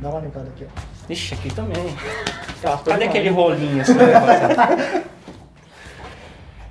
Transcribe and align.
Dá 0.00 0.08
uma 0.10 0.20
limpada 0.20 0.48
aqui, 0.54 0.64
ó. 0.64 0.68
Ixi, 1.12 1.34
aqui 1.34 1.52
também. 1.54 1.96
Tá, 2.62 2.78
Cadê 2.84 3.04
aquele 3.04 3.30
rolinho 3.30 3.80
assim? 3.82 3.94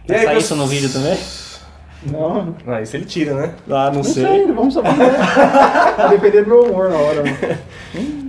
Vai 0.07 0.23
sair 0.23 0.37
isso 0.37 0.55
no 0.55 0.65
vídeo 0.67 0.89
também? 0.91 1.17
Não, 2.03 2.55
Ah, 2.67 2.81
isso 2.81 2.95
ele 2.95 3.05
tira, 3.05 3.33
né? 3.33 3.53
Ah, 3.69 3.87
não 3.87 3.95
não 3.95 4.03
sei, 4.03 4.45
vamos 4.51 4.73
saber. 4.73 4.91
Vai 5.97 6.09
depender 6.09 6.43
do 6.43 6.49
meu 6.49 6.63
humor 6.63 6.89
na 6.89 6.95
hora. 6.97 7.23
né? 7.23 7.59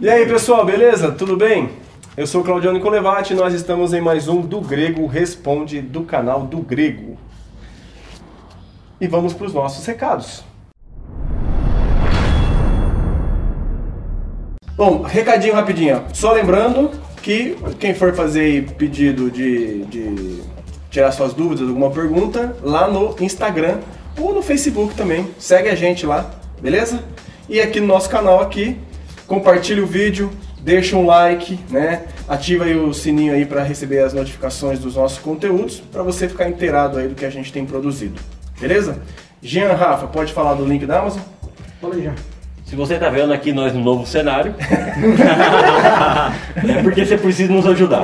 E 0.00 0.08
aí, 0.08 0.26
pessoal, 0.26 0.64
beleza? 0.64 1.12
Tudo 1.12 1.36
bem? 1.36 1.70
Eu 2.18 2.26
sou 2.26 2.42
Claudiano 2.42 2.80
Colevati 2.80 3.32
e 3.32 3.36
nós 3.36 3.54
estamos 3.54 3.92
em 3.92 4.00
mais 4.00 4.26
um 4.26 4.40
Do 4.40 4.60
Grego 4.60 5.06
Responde 5.06 5.80
do 5.80 6.02
canal 6.02 6.42
do 6.42 6.58
Grego. 6.58 7.16
E 9.00 9.06
vamos 9.06 9.32
para 9.32 9.46
os 9.46 9.54
nossos 9.54 9.86
recados. 9.86 10.42
Bom, 14.76 15.02
recadinho 15.02 15.54
rapidinho. 15.54 16.02
Só 16.12 16.32
lembrando 16.32 16.90
que 17.22 17.56
quem 17.78 17.94
for 17.94 18.12
fazer 18.12 18.68
pedido 18.72 19.30
de, 19.30 19.84
de 19.84 20.42
tirar 20.90 21.12
suas 21.12 21.32
dúvidas, 21.32 21.68
alguma 21.68 21.92
pergunta, 21.92 22.56
lá 22.64 22.88
no 22.88 23.14
Instagram 23.20 23.78
ou 24.20 24.34
no 24.34 24.42
Facebook 24.42 24.92
também. 24.96 25.30
Segue 25.38 25.68
a 25.68 25.76
gente 25.76 26.04
lá, 26.04 26.28
beleza? 26.60 27.00
E 27.48 27.60
aqui 27.60 27.78
no 27.78 27.86
nosso 27.86 28.10
canal 28.10 28.40
aqui, 28.40 28.76
compartilha 29.28 29.84
o 29.84 29.86
vídeo, 29.86 30.32
deixa 30.60 30.96
um 30.96 31.06
like, 31.06 31.58
né? 31.70 32.02
Ativa 32.28 32.64
aí 32.64 32.76
o 32.76 32.92
sininho 32.92 33.32
aí 33.32 33.46
para 33.46 33.62
receber 33.62 34.00
as 34.00 34.12
notificações 34.12 34.78
dos 34.78 34.96
nossos 34.96 35.18
conteúdos, 35.18 35.80
para 35.80 36.02
você 36.02 36.28
ficar 36.28 36.48
inteirado 36.48 36.98
aí 36.98 37.08
do 37.08 37.14
que 37.14 37.24
a 37.24 37.30
gente 37.30 37.52
tem 37.52 37.64
produzido. 37.64 38.20
Beleza? 38.60 39.00
Jean 39.40 39.72
Rafa, 39.74 40.06
pode 40.08 40.32
falar 40.32 40.54
do 40.54 40.64
link 40.64 40.84
da 40.84 41.00
Amazon? 41.00 41.22
Fala 41.80 41.94
aí 41.94 42.04
já. 42.04 42.12
Se 42.64 42.76
você 42.76 42.98
tá 42.98 43.08
vendo 43.08 43.32
aqui 43.32 43.50
nós 43.52 43.72
no 43.72 43.80
novo 43.80 44.06
cenário, 44.06 44.54
é 46.68 46.82
porque 46.82 47.06
você 47.06 47.16
precisa 47.16 47.50
nos 47.50 47.66
ajudar. 47.66 48.02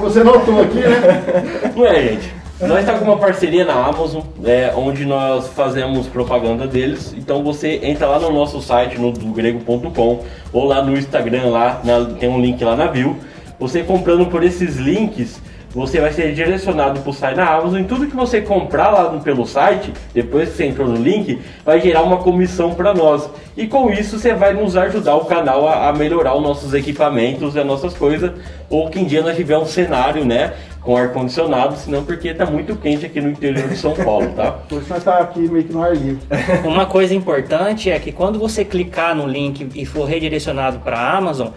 Você 0.00 0.22
notou 0.22 0.62
aqui, 0.62 0.78
né? 0.78 1.72
Não 1.74 1.84
é, 1.84 2.02
gente? 2.02 2.35
Nós 2.60 2.86
tá 2.86 2.94
com 2.98 3.04
uma 3.04 3.18
parceria 3.18 3.66
na 3.66 3.74
Amazon, 3.74 4.22
é, 4.42 4.72
onde 4.74 5.04
nós 5.04 5.48
fazemos 5.48 6.06
propaganda 6.06 6.66
deles. 6.66 7.14
Então 7.16 7.42
você 7.44 7.80
entra 7.82 8.06
lá 8.06 8.18
no 8.18 8.32
nosso 8.32 8.62
site, 8.62 8.98
no 8.98 9.12
grego.com, 9.12 10.20
ou 10.52 10.64
lá 10.64 10.82
no 10.82 10.96
Instagram, 10.96 11.50
lá 11.50 11.80
na- 11.84 12.06
tem 12.18 12.28
um 12.30 12.40
link 12.40 12.64
lá 12.64 12.74
na 12.74 12.86
bio. 12.86 13.16
Você 13.60 13.82
comprando 13.82 14.26
por 14.26 14.42
esses 14.42 14.76
links, 14.76 15.38
você 15.76 16.00
vai 16.00 16.12
ser 16.12 16.32
direcionado 16.34 17.00
para 17.00 17.10
o 17.10 17.12
site 17.12 17.36
da 17.36 17.46
Amazon. 17.46 17.80
E 17.80 17.84
tudo 17.84 18.06
que 18.06 18.16
você 18.16 18.40
comprar 18.40 18.90
lá 18.90 19.12
no- 19.12 19.20
pelo 19.20 19.46
site, 19.46 19.92
depois 20.14 20.48
que 20.50 20.56
você 20.56 20.64
entrou 20.66 20.88
no 20.88 20.96
link, 20.96 21.38
vai 21.64 21.80
gerar 21.80 22.02
uma 22.02 22.16
comissão 22.16 22.74
para 22.74 22.94
nós. 22.94 23.28
E 23.56 23.66
com 23.66 23.90
isso 23.90 24.18
você 24.18 24.32
vai 24.34 24.52
nos 24.54 24.76
ajudar 24.76 25.14
o 25.16 25.24
canal 25.26 25.68
a, 25.68 25.88
a 25.88 25.92
melhorar 25.92 26.34
os 26.34 26.42
nossos 26.42 26.72
equipamentos 26.74 27.54
e 27.54 27.58
as 27.60 27.66
nossas 27.66 27.94
coisas. 27.94 28.32
Ou 28.70 28.88
que 28.90 28.98
em 28.98 29.04
dia 29.04 29.22
nós 29.22 29.36
tiver 29.36 29.56
um 29.58 29.66
cenário, 29.66 30.24
né? 30.24 30.54
Com 30.80 30.96
ar-condicionado, 30.96 31.76
senão 31.76 32.04
porque 32.04 32.32
tá 32.32 32.46
muito 32.46 32.76
quente 32.76 33.04
aqui 33.04 33.20
no 33.20 33.28
interior 33.28 33.68
de 33.68 33.76
São 33.76 33.92
Paulo, 33.92 34.28
tá? 34.36 34.52
Por 34.68 34.80
isso 34.80 34.88
nós 34.88 35.02
tá 35.02 35.18
aqui 35.18 35.40
meio 35.40 35.64
que 35.64 35.72
no 35.72 35.82
ar 35.82 35.94
livre. 35.96 36.20
Uma 36.64 36.86
coisa 36.86 37.12
importante 37.14 37.90
é 37.90 37.98
que 37.98 38.12
quando 38.12 38.38
você 38.38 38.64
clicar 38.64 39.14
no 39.14 39.26
link 39.26 39.68
e 39.74 39.84
for 39.84 40.04
redirecionado 40.04 40.78
para 40.78 40.96
a 40.96 41.16
Amazon, 41.16 41.48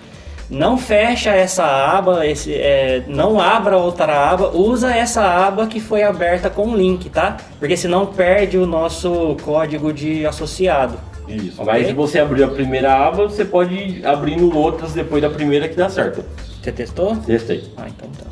não 0.49 0.77
fecha 0.77 1.29
essa 1.29 1.63
aba, 1.63 2.25
esse, 2.25 2.53
é, 2.53 3.03
não 3.07 3.39
abra 3.39 3.77
outra 3.77 4.31
aba, 4.31 4.49
usa 4.49 4.91
essa 4.91 5.21
aba 5.21 5.67
que 5.67 5.79
foi 5.79 6.01
aberta 6.01 6.49
com 6.49 6.69
o 6.69 6.75
link, 6.75 7.09
tá? 7.09 7.37
Porque 7.59 7.77
senão 7.77 8.07
perde 8.07 8.57
o 8.57 8.65
nosso 8.65 9.37
código 9.43 9.93
de 9.93 10.25
associado. 10.25 10.99
Isso. 11.27 11.61
Ok. 11.61 11.65
Mas 11.71 11.87
se 11.87 11.93
você 11.93 12.19
abrir 12.19 12.43
a 12.43 12.47
primeira 12.47 12.91
aba, 13.07 13.27
você 13.27 13.45
pode 13.45 13.75
ir 13.75 14.05
abrindo 14.05 14.57
outras 14.57 14.93
depois 14.93 15.21
da 15.21 15.29
primeira 15.29 15.69
que 15.69 15.75
dá 15.75 15.87
certo. 15.87 16.25
Você 16.61 16.71
testou? 16.71 17.15
Testei. 17.17 17.71
Ah, 17.77 17.87
então 17.87 18.09
tá. 18.09 18.25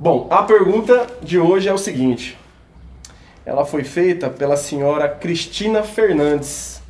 Bom, 0.00 0.26
a 0.28 0.42
pergunta 0.42 1.06
de 1.22 1.38
hoje 1.38 1.68
é 1.68 1.72
o 1.72 1.78
seguinte. 1.78 2.36
Ela 3.44 3.64
foi 3.64 3.84
feita 3.84 4.28
pela 4.28 4.56
senhora 4.56 5.08
Cristina 5.08 5.84
Fernandes. 5.84 6.82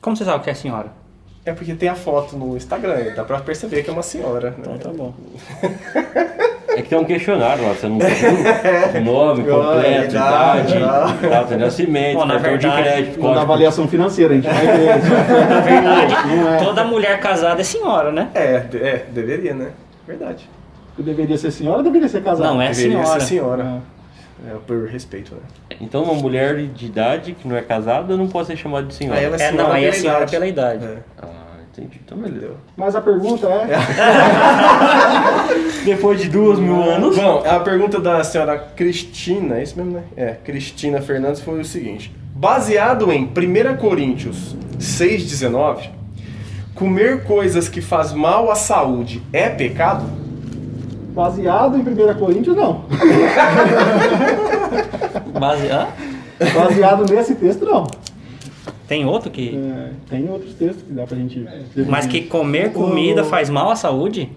Como 0.00 0.16
você 0.16 0.24
sabe 0.24 0.42
que 0.42 0.48
é 0.48 0.54
a 0.54 0.56
senhora? 0.56 0.99
É 1.44 1.52
porque 1.52 1.74
tem 1.74 1.88
a 1.88 1.94
foto 1.94 2.36
no 2.36 2.56
Instagram, 2.56 3.14
dá 3.16 3.24
pra 3.24 3.40
perceber 3.40 3.82
que 3.82 3.90
é 3.90 3.92
uma 3.92 4.02
senhora. 4.02 4.50
Né? 4.50 4.56
Então 4.58 4.78
tá 4.78 4.90
bom. 4.90 5.14
É 6.76 6.82
que 6.82 6.88
tem 6.88 6.98
um 6.98 7.04
questionário 7.04 7.64
lá, 7.64 7.72
você 7.74 7.88
não 7.88 7.98
tem 7.98 9.02
nome 9.04 9.42
completo, 9.42 10.14
idade, 10.14 10.76
idade, 10.76 11.28
data 11.28 11.54
de 11.56 11.60
nascimento, 11.60 12.18
Bom, 12.18 12.24
na 12.24 12.38
cartão 12.38 12.58
de 12.58 12.82
crédito, 12.82 13.14
Quando 13.14 13.24
a 13.24 13.34
código. 13.34 13.40
avaliação 13.40 13.88
financeira, 13.88 14.34
a 14.34 14.36
gente 14.36 14.46
vai 14.46 14.66
ver. 14.66 14.98
isso. 14.98 15.10
Na 15.50 15.60
verdade, 15.60 16.14
é. 16.14 16.64
toda 16.64 16.84
mulher 16.84 17.18
casada 17.18 17.60
é 17.60 17.64
senhora, 17.64 18.12
né? 18.12 18.28
É, 18.34 18.64
é, 18.72 19.04
deveria, 19.10 19.52
né? 19.52 19.70
Verdade. 20.06 20.48
Eu 20.96 21.02
deveria 21.04 21.36
ser 21.36 21.50
senhora 21.50 21.78
ou 21.78 21.82
deveria 21.82 22.08
ser 22.08 22.22
casada? 22.22 22.48
Não, 22.48 22.62
é 22.62 22.68
deveria 22.68 22.98
senhora. 23.02 23.20
ser 23.20 23.26
senhora. 23.26 23.82
É, 24.48 24.54
por 24.66 24.86
respeito, 24.88 25.34
né? 25.34 25.40
Então 25.80 26.02
uma 26.02 26.14
mulher 26.14 26.56
de 26.66 26.86
idade 26.86 27.32
que 27.32 27.46
não 27.46 27.56
é 27.56 27.62
casada 27.62 28.16
não 28.16 28.28
pode 28.28 28.46
ser 28.46 28.56
chamada 28.56 28.86
de 28.86 28.94
senhora. 28.94 29.18
Aí 29.18 29.24
ela 29.26 29.36
é 29.36 29.42
É, 29.42 29.52
não, 29.52 29.70
aí 29.72 29.84
é 29.84 29.92
senhora 29.92 30.18
idade. 30.18 30.30
pela 30.30 30.46
idade. 30.46 30.84
É. 30.84 30.96
Ah, 31.20 31.26
entendi. 31.70 32.00
Então 32.04 32.18
beleza. 32.18 32.54
Mas 32.76 32.96
a 32.96 33.00
pergunta 33.00 33.46
é... 33.48 33.66
Depois 35.84 36.20
de 36.20 36.28
duas 36.28 36.58
mil 36.58 36.82
anos. 36.82 37.16
Bom, 37.16 37.42
a 37.46 37.60
pergunta 37.60 38.00
da 38.00 38.22
senhora 38.24 38.58
Cristina, 38.58 39.58
é 39.58 39.62
isso 39.62 39.76
mesmo, 39.76 39.92
né? 39.92 40.02
É, 40.16 40.36
Cristina 40.44 41.00
Fernandes 41.00 41.40
foi 41.40 41.60
o 41.60 41.64
seguinte: 41.64 42.12
baseado 42.34 43.10
em 43.12 43.24
1 43.24 43.76
Coríntios 43.76 44.56
6,19, 44.78 45.88
comer 46.74 47.24
coisas 47.24 47.68
que 47.68 47.80
faz 47.80 48.12
mal 48.12 48.50
à 48.50 48.54
saúde 48.54 49.22
é 49.32 49.48
pecado? 49.48 50.04
Baseado 51.14 51.76
em 51.76 51.80
1 51.80 52.14
Coríntios, 52.18 52.56
não. 52.56 52.84
Base... 55.38 55.68
Hã? 55.68 55.88
Baseado 56.54 57.04
nesse 57.12 57.34
texto, 57.34 57.64
não. 57.64 57.86
Tem 58.88 59.04
outro 59.04 59.30
que. 59.30 59.56
É, 59.56 59.90
tem 60.08 60.28
outros 60.28 60.54
textos 60.54 60.82
que 60.82 60.92
dá 60.92 61.04
pra 61.06 61.16
gente... 61.16 61.46
Mas 61.88 62.06
que 62.06 62.22
comer 62.22 62.72
comida 62.72 63.22
faz 63.24 63.48
mal 63.50 63.70
à 63.70 63.76
saúde? 63.76 64.30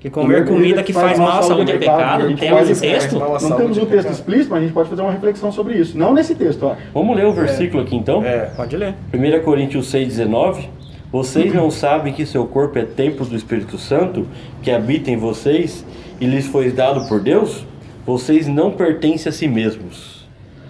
Que 0.00 0.10
comer 0.10 0.44
comida 0.44 0.82
que 0.82 0.92
faz 0.92 1.18
mal 1.18 1.38
à 1.38 1.42
saúde 1.42 1.70
é 1.70 1.76
A 1.76 1.78
pecado? 1.78 2.28
gente 2.28 2.40
Tem 2.40 2.50
pode- 2.50 2.68
algum 2.68 2.80
texto? 2.80 3.18
Não 3.18 3.56
temos 3.56 3.78
é 3.78 3.82
um 3.82 3.86
texto 3.86 4.10
explícito, 4.10 4.50
mas 4.50 4.58
a 4.58 4.62
gente 4.62 4.72
pode 4.74 4.88
fazer 4.90 5.00
uma 5.00 5.12
reflexão 5.12 5.52
sobre 5.52 5.74
isso. 5.74 5.96
Não 5.96 6.12
nesse 6.12 6.34
texto, 6.34 6.64
ó. 6.66 6.74
Vamos 6.92 7.16
ler 7.16 7.24
o 7.26 7.32
versículo 7.32 7.84
aqui 7.84 7.94
então? 7.94 8.22
É. 8.24 8.46
Pode 8.56 8.76
ler. 8.76 8.94
1 9.14 9.44
Coríntios 9.44 9.92
6,19 9.92 10.64
Vocês 11.12 11.52
não 11.52 11.70
sabem 11.70 12.10
que 12.12 12.24
seu 12.24 12.46
corpo 12.46 12.78
é 12.78 12.84
templo 12.86 13.26
do 13.26 13.36
Espírito 13.36 13.76
Santo, 13.76 14.26
que 14.62 14.70
habita 14.70 15.10
em 15.10 15.16
vocês 15.18 15.84
e 16.18 16.24
lhes 16.24 16.46
foi 16.46 16.72
dado 16.72 17.06
por 17.06 17.20
Deus? 17.20 17.66
Vocês 18.06 18.48
não 18.48 18.70
pertencem 18.70 19.28
a 19.28 19.32
si 19.32 19.46
mesmos. 19.46 20.26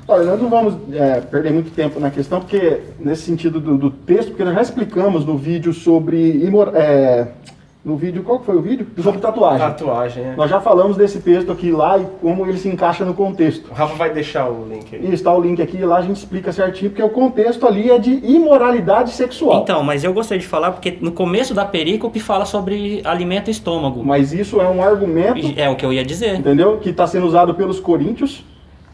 Olha, 0.09 0.25
nós 0.25 0.43
não 0.43 0.51
vamos 0.51 0.75
é, 0.93 1.21
perder 1.21 1.53
muito 1.53 1.71
tempo 1.71 2.01
na 2.01 2.11
questão, 2.11 2.41
porque 2.41 2.81
nesse 2.99 3.23
sentido 3.23 3.61
do, 3.61 3.79
do 3.79 3.91
texto, 3.91 4.31
porque 4.31 4.43
nós 4.43 4.55
já 4.55 4.63
explicamos 4.63 5.25
no 5.25 5.39
vídeo 5.39 5.73
sobre 5.73 6.19
imor- 6.45 6.73
é, 6.75 7.29
no 7.85 7.97
vídeo, 7.97 8.23
qual 8.23 8.39
que 8.39 8.47
foi 8.47 8.57
o 8.57 8.63
vídeo? 8.63 8.87
Sobre 9.03 9.21
tatuagem. 9.21 9.59
Tatuagem, 9.59 10.25
é. 10.25 10.35
Nós 10.37 10.49
já 10.49 10.61
falamos 10.61 10.97
desse 10.97 11.21
texto 11.21 11.51
aqui 11.51 11.73
lá 11.73 11.99
e 11.99 12.07
como 12.21 12.47
ele 12.47 12.57
se 12.57 12.69
encaixa 12.69 13.05
no 13.05 13.13
contexto. 13.13 13.71
O 13.71 13.75
Rafa 13.75 13.97
vai 13.97 14.11
deixar 14.11 14.49
o 14.49 14.69
link 14.69 14.95
aí. 14.95 15.05
E 15.05 15.13
está 15.13 15.35
o 15.35 15.41
link 15.41 15.61
aqui, 15.61 15.79
lá 15.85 15.97
a 15.99 16.03
gente 16.03 16.17
explica 16.17 16.53
certinho, 16.53 16.91
porque 16.93 17.03
o 17.03 17.09
contexto 17.09 17.67
ali 17.67 17.91
é 17.91 17.99
de 17.99 18.13
imoralidade 18.25 19.11
sexual. 19.11 19.63
Então, 19.63 19.83
mas 19.83 20.05
eu 20.05 20.13
gostaria 20.13 20.41
de 20.41 20.47
falar 20.47 20.71
porque 20.71 20.97
no 21.01 21.11
começo 21.11 21.55
da 21.55 21.65
perícope 21.65 22.21
fala 22.21 22.45
sobre 22.45 23.03
alimento 23.05 23.49
e 23.49 23.51
estômago. 23.51 24.05
Mas 24.05 24.33
isso 24.33 24.61
é 24.61 24.69
um 24.69 24.81
argumento, 24.81 25.39
E 25.39 25.61
É 25.61 25.69
o 25.69 25.75
que 25.75 25.85
eu 25.85 25.93
ia 25.93 26.05
dizer. 26.05 26.37
entendeu? 26.37 26.79
Que 26.79 26.91
está 26.91 27.07
sendo 27.09 27.27
usado 27.27 27.53
pelos 27.55 27.81
coríntios 27.81 28.45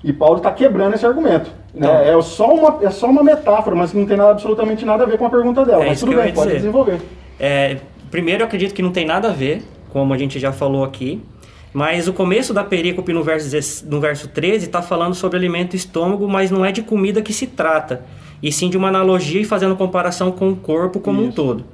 e 0.02 0.14
Paulo 0.14 0.38
está 0.38 0.50
quebrando 0.50 0.94
esse 0.94 1.04
argumento. 1.04 1.50
Então. 1.74 1.92
né? 1.92 2.10
é, 2.10 2.22
só 2.22 2.54
uma, 2.54 2.78
é 2.82 2.90
só 2.90 3.08
uma 3.08 3.22
metáfora, 3.22 3.76
mas 3.76 3.90
que 3.90 3.98
não 3.98 4.06
tem 4.06 4.16
nada, 4.16 4.30
absolutamente 4.30 4.84
nada 4.86 5.04
a 5.04 5.06
ver 5.06 5.18
com 5.18 5.26
a 5.26 5.30
pergunta 5.30 5.62
dela. 5.64 5.82
É 5.82 5.88
mas 5.88 5.98
isso 5.98 6.06
tudo 6.06 6.16
bem, 6.16 6.32
pode 6.32 6.46
dizer. 6.46 6.60
desenvolver. 6.60 7.00
É, 7.38 7.76
primeiro, 8.10 8.43
eu 8.43 8.46
acredito 8.46 8.75
que 8.75 8.82
não 8.82 8.93
tem 8.93 9.05
nada 9.05 9.28
a 9.28 9.32
ver, 9.32 9.62
como 9.90 10.12
a 10.12 10.19
gente 10.19 10.38
já 10.38 10.52
falou 10.52 10.84
aqui. 10.84 11.20
Mas 11.72 12.08
o 12.08 12.12
começo 12.12 12.55
da 12.55 12.64
perícope 12.64 13.12
no 13.12 13.22
verso, 13.22 13.50
16 13.50 13.90
no 13.90 14.00
verso 14.00 14.28
13 14.28 14.66
está 14.66 14.81
falando 14.81 15.14
sobre 15.14 15.37
alimento 15.37 15.75
e 15.75 15.76
estômago, 15.76 16.26
mas 16.26 16.50
não 16.50 16.64
é 16.64 16.72
de 16.72 16.82
comida 16.82 17.20
que 17.20 17.32
se 17.32 17.46
trata, 17.46 18.05
e 18.43 18.50
sim 18.50 18.70
de 18.70 18.76
uma 18.76 18.88
analogia 18.88 19.40
e 19.40 19.44
fazendo 19.44 19.76
comparação 19.76 20.32
com 20.32 20.50
o 20.50 20.56
corpo 20.56 20.99
como 20.99 21.22
um 21.22 21.26
Isso. 21.26 21.37
todo. 21.37 21.64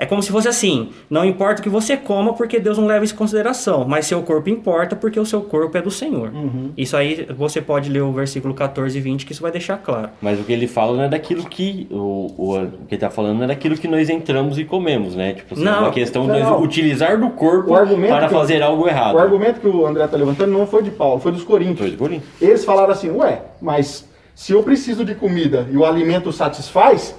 É 0.00 0.06
como 0.06 0.22
se 0.22 0.32
fosse 0.32 0.48
assim: 0.48 0.88
não 1.10 1.24
importa 1.26 1.60
o 1.60 1.62
que 1.62 1.68
você 1.68 1.94
coma, 1.94 2.32
porque 2.32 2.58
Deus 2.58 2.78
não 2.78 2.86
leva 2.86 3.04
isso 3.04 3.12
em 3.12 3.16
consideração, 3.18 3.84
mas 3.86 4.06
seu 4.06 4.22
corpo 4.22 4.48
importa, 4.48 4.96
porque 4.96 5.20
o 5.20 5.26
seu 5.26 5.42
corpo 5.42 5.76
é 5.76 5.82
do 5.82 5.90
Senhor. 5.90 6.32
Isso 6.74 6.96
aí 6.96 7.26
você 7.36 7.60
pode 7.60 7.90
ler 7.90 8.00
o 8.00 8.10
versículo 8.10 8.54
14 8.54 8.96
e 8.96 9.00
20, 9.00 9.26
que 9.26 9.32
isso 9.32 9.42
vai 9.42 9.52
deixar 9.52 9.76
claro. 9.76 10.08
Mas 10.22 10.40
o 10.40 10.44
que 10.44 10.52
ele 10.52 10.66
fala 10.66 10.96
não 10.96 11.04
é 11.04 11.08
daquilo 11.08 11.44
que. 11.44 11.86
O, 11.90 12.32
o, 12.38 12.56
o 12.62 12.68
que 12.88 12.94
ele 12.94 13.00
tá 13.00 13.10
falando 13.10 13.36
não 13.36 13.44
é 13.44 13.48
daquilo 13.48 13.76
que 13.76 13.86
nós 13.86 14.08
entramos 14.08 14.58
e 14.58 14.64
comemos, 14.64 15.14
né? 15.14 15.34
Tipo 15.34 15.52
assim, 15.54 15.64
Não. 15.64 15.74
é 15.74 15.80
uma 15.80 15.90
questão 15.90 16.26
de 16.26 16.40
Não. 16.40 16.62
utilizar 16.62 17.20
do 17.20 17.28
corpo 17.30 17.68
para 18.08 18.26
que- 18.28 18.34
fazer 18.34 18.62
algo 18.62 18.88
errado. 18.88 19.16
O 19.16 19.18
argumento 19.18 19.60
que 19.60 19.68
o 19.68 19.86
André 19.86 20.06
está 20.06 20.16
levantando 20.16 20.50
não 20.50 20.66
foi 20.66 20.82
de 20.82 20.90
Paulo, 20.90 21.20
foi 21.20 21.30
dos 21.32 21.44
Coríntios. 21.44 21.78
Dois 21.80 21.94
bolinhos. 21.94 22.24
Eles 22.40 22.64
falaram 22.64 22.90
assim, 22.92 23.10
ué, 23.10 23.42
mas 23.60 24.08
se 24.34 24.52
eu 24.52 24.62
preciso 24.62 25.04
de 25.04 25.14
comida 25.14 25.68
e 25.70 25.76
o 25.76 25.84
alimento 25.84 26.32
satisfaz, 26.32 27.14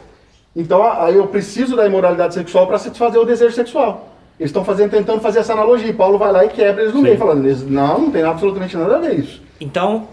então 0.55 0.83
aí 0.83 1.15
eu 1.15 1.27
preciso 1.27 1.75
da 1.75 1.85
imoralidade 1.85 2.33
sexual 2.33 2.67
para 2.67 2.77
satisfazer 2.77 3.19
o 3.21 3.25
desejo 3.25 3.53
sexual. 3.55 4.09
Eles 4.39 4.49
estão 4.49 4.65
fazendo, 4.65 4.89
tentando 4.89 5.21
fazer 5.21 5.39
essa 5.39 5.53
analogia. 5.53 5.93
Paulo 5.93 6.17
vai 6.17 6.31
lá 6.31 6.43
e 6.43 6.49
quebra 6.49 6.81
eles 6.81 6.95
no 6.95 7.01
meio, 7.01 7.17
falando, 7.17 7.45
eles, 7.45 7.61
não, 7.63 8.01
não 8.01 8.11
tem 8.11 8.23
absolutamente 8.23 8.75
nada 8.75 8.95
a 8.95 8.99
ver 8.99 9.19
isso. 9.19 9.39
Então, 9.59 10.07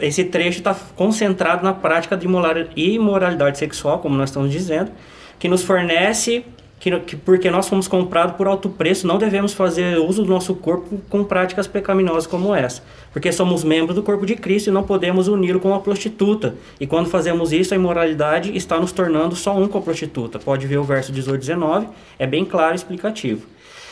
esse 0.00 0.24
trecho 0.24 0.58
está 0.58 0.74
concentrado 0.96 1.62
na 1.62 1.72
prática 1.72 2.16
de 2.16 2.26
imora- 2.26 2.68
imoralidade 2.74 3.58
sexual, 3.58 4.00
como 4.00 4.16
nós 4.16 4.30
estamos 4.30 4.50
dizendo, 4.50 4.90
que 5.38 5.46
nos 5.48 5.62
fornece, 5.62 6.44
que, 6.80 6.98
que 7.00 7.14
porque 7.14 7.50
nós 7.50 7.68
fomos 7.68 7.86
comprados 7.86 8.34
por 8.36 8.48
alto 8.48 8.70
preço, 8.70 9.06
não 9.06 9.18
devemos 9.18 9.52
fazer 9.52 9.98
uso 9.98 10.24
do 10.24 10.30
nosso 10.30 10.54
corpo 10.54 10.98
com 11.10 11.22
práticas 11.22 11.66
pecaminosas 11.66 12.26
como 12.26 12.54
essa. 12.54 12.82
Porque 13.12 13.30
somos 13.30 13.62
membros 13.62 13.94
do 13.94 14.02
corpo 14.02 14.24
de 14.24 14.34
Cristo 14.34 14.68
e 14.68 14.72
não 14.72 14.82
podemos 14.82 15.28
uni-lo 15.28 15.60
com 15.60 15.68
uma 15.68 15.80
prostituta. 15.80 16.54
E 16.80 16.86
quando 16.86 17.10
fazemos 17.10 17.52
isso, 17.52 17.74
a 17.74 17.76
imoralidade 17.76 18.56
está 18.56 18.80
nos 18.80 18.92
tornando 18.92 19.36
só 19.36 19.54
um 19.56 19.68
com 19.68 19.76
a 19.76 19.82
prostituta. 19.82 20.38
Pode 20.38 20.66
ver 20.66 20.78
o 20.78 20.84
verso 20.84 21.12
18 21.12 21.36
e 21.36 21.38
19, 21.40 21.86
é 22.18 22.26
bem 22.26 22.46
claro 22.46 22.72
e 22.72 22.76
explicativo. 22.76 23.46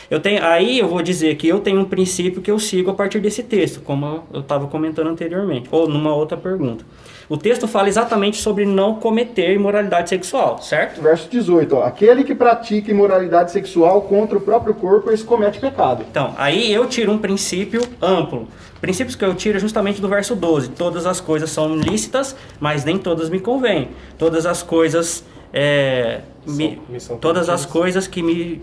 Eu 0.09 0.19
tenho, 0.19 0.43
aí 0.43 0.79
eu 0.79 0.87
vou 0.87 1.01
dizer 1.03 1.35
que 1.35 1.47
eu 1.47 1.59
tenho 1.59 1.79
um 1.81 1.85
princípio 1.85 2.41
que 2.41 2.49
eu 2.49 2.57
sigo 2.57 2.89
a 2.89 2.93
partir 2.95 3.19
desse 3.19 3.43
texto, 3.43 3.81
como 3.81 4.23
eu 4.33 4.39
estava 4.39 4.65
comentando 4.67 5.07
anteriormente, 5.07 5.69
ou 5.71 5.87
numa 5.87 6.13
outra 6.15 6.35
pergunta. 6.35 6.83
O 7.29 7.37
texto 7.37 7.67
fala 7.67 7.87
exatamente 7.87 8.37
sobre 8.37 8.65
não 8.65 8.95
cometer 8.95 9.53
imoralidade 9.53 10.09
sexual, 10.09 10.59
certo? 10.63 10.99
Verso 10.99 11.29
18, 11.29 11.75
ó, 11.75 11.83
aquele 11.83 12.23
que 12.23 12.33
pratica 12.33 12.89
imoralidade 12.89 13.51
sexual 13.51 14.01
contra 14.01 14.35
o 14.35 14.41
próprio 14.41 14.73
corpo, 14.73 15.11
esse 15.11 15.23
comete 15.23 15.59
pecado. 15.59 16.03
Então, 16.09 16.33
aí 16.39 16.73
eu 16.73 16.87
tiro 16.87 17.11
um 17.11 17.19
princípio 17.19 17.81
amplo. 18.01 18.47
Princípios 18.81 19.15
que 19.15 19.23
eu 19.23 19.35
tiro 19.35 19.57
é 19.57 19.59
justamente 19.61 20.01
do 20.01 20.07
verso 20.07 20.35
12. 20.35 20.69
Todas 20.69 21.05
as 21.05 21.21
coisas 21.21 21.51
são 21.51 21.75
lícitas, 21.75 22.35
mas 22.59 22.83
nem 22.83 22.97
todas 22.97 23.29
me 23.29 23.39
convêm. 23.39 23.89
Todas 24.17 24.47
as 24.47 24.63
coisas. 24.63 25.23
é, 25.53 26.21
me- 26.47 26.81
me 26.89 26.99
são 26.99 27.17
todas 27.17 27.47
as 27.49 27.63
coisas 27.65 28.07
que 28.07 28.23
me. 28.23 28.61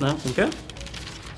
Não, 0.00 0.16
como 0.16 0.34
que 0.34 0.40
é? 0.40 0.48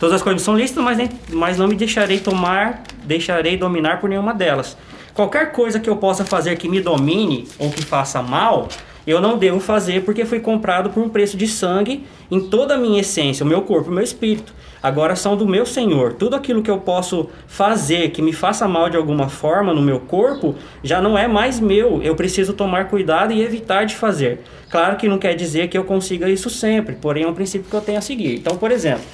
Todas 0.00 0.14
as 0.14 0.23
coisas 0.23 0.41
são 0.41 0.56
lícitas, 0.56 0.82
mas, 0.82 0.97
nem, 0.97 1.11
mas 1.29 1.58
não 1.58 1.69
me 1.69 1.76
deixarei 1.76 2.19
tomar, 2.19 2.82
deixarei 3.05 3.58
dominar 3.58 4.00
por 4.00 4.08
nenhuma 4.08 4.32
delas. 4.32 4.75
Qualquer 5.12 5.52
coisa 5.52 5.79
que 5.79 5.91
eu 5.91 5.97
possa 5.97 6.25
fazer 6.25 6.56
que 6.56 6.70
me 6.70 6.81
domine 6.81 7.47
ou 7.58 7.69
que 7.70 7.85
faça 7.85 8.23
mal, 8.23 8.67
eu 9.06 9.20
não 9.20 9.37
devo 9.37 9.61
fazer 9.61 10.02
porque 10.02 10.25
fui 10.25 10.41
comprado 10.41 10.88
por 10.88 11.02
um 11.02 11.08
preço 11.11 11.37
de 11.37 11.47
sangue 11.47 12.06
em 12.31 12.41
toda 12.41 12.76
a 12.76 12.79
minha 12.79 13.00
essência, 13.00 13.44
o 13.44 13.47
meu 13.47 13.61
corpo, 13.61 13.91
o 13.91 13.93
meu 13.93 14.02
espírito. 14.02 14.55
Agora 14.82 15.14
são 15.14 15.37
do 15.37 15.47
meu 15.47 15.67
Senhor. 15.67 16.14
Tudo 16.14 16.35
aquilo 16.35 16.62
que 16.62 16.70
eu 16.70 16.79
posso 16.79 17.29
fazer 17.46 18.11
que 18.11 18.23
me 18.23 18.32
faça 18.32 18.67
mal 18.67 18.88
de 18.88 18.96
alguma 18.96 19.29
forma 19.29 19.75
no 19.75 19.82
meu 19.82 20.00
corpo 20.00 20.55
já 20.82 21.03
não 21.03 21.19
é 21.19 21.29
mais 21.29 21.61
meu. 21.61 22.03
Eu 22.03 22.17
preciso 22.17 22.55
tomar 22.55 22.88
cuidado 22.88 23.35
e 23.35 23.43
evitar 23.43 23.85
de 23.85 23.94
fazer. 23.94 24.41
Claro 24.70 24.96
que 24.96 25.06
não 25.06 25.19
quer 25.19 25.35
dizer 25.35 25.69
que 25.69 25.76
eu 25.76 25.85
consiga 25.85 26.31
isso 26.31 26.49
sempre, 26.49 26.94
porém 26.94 27.25
é 27.25 27.29
um 27.29 27.35
princípio 27.35 27.69
que 27.69 27.76
eu 27.76 27.82
tenho 27.82 27.99
a 27.99 28.00
seguir. 28.00 28.37
Então, 28.37 28.56
por 28.56 28.70
exemplo, 28.70 29.05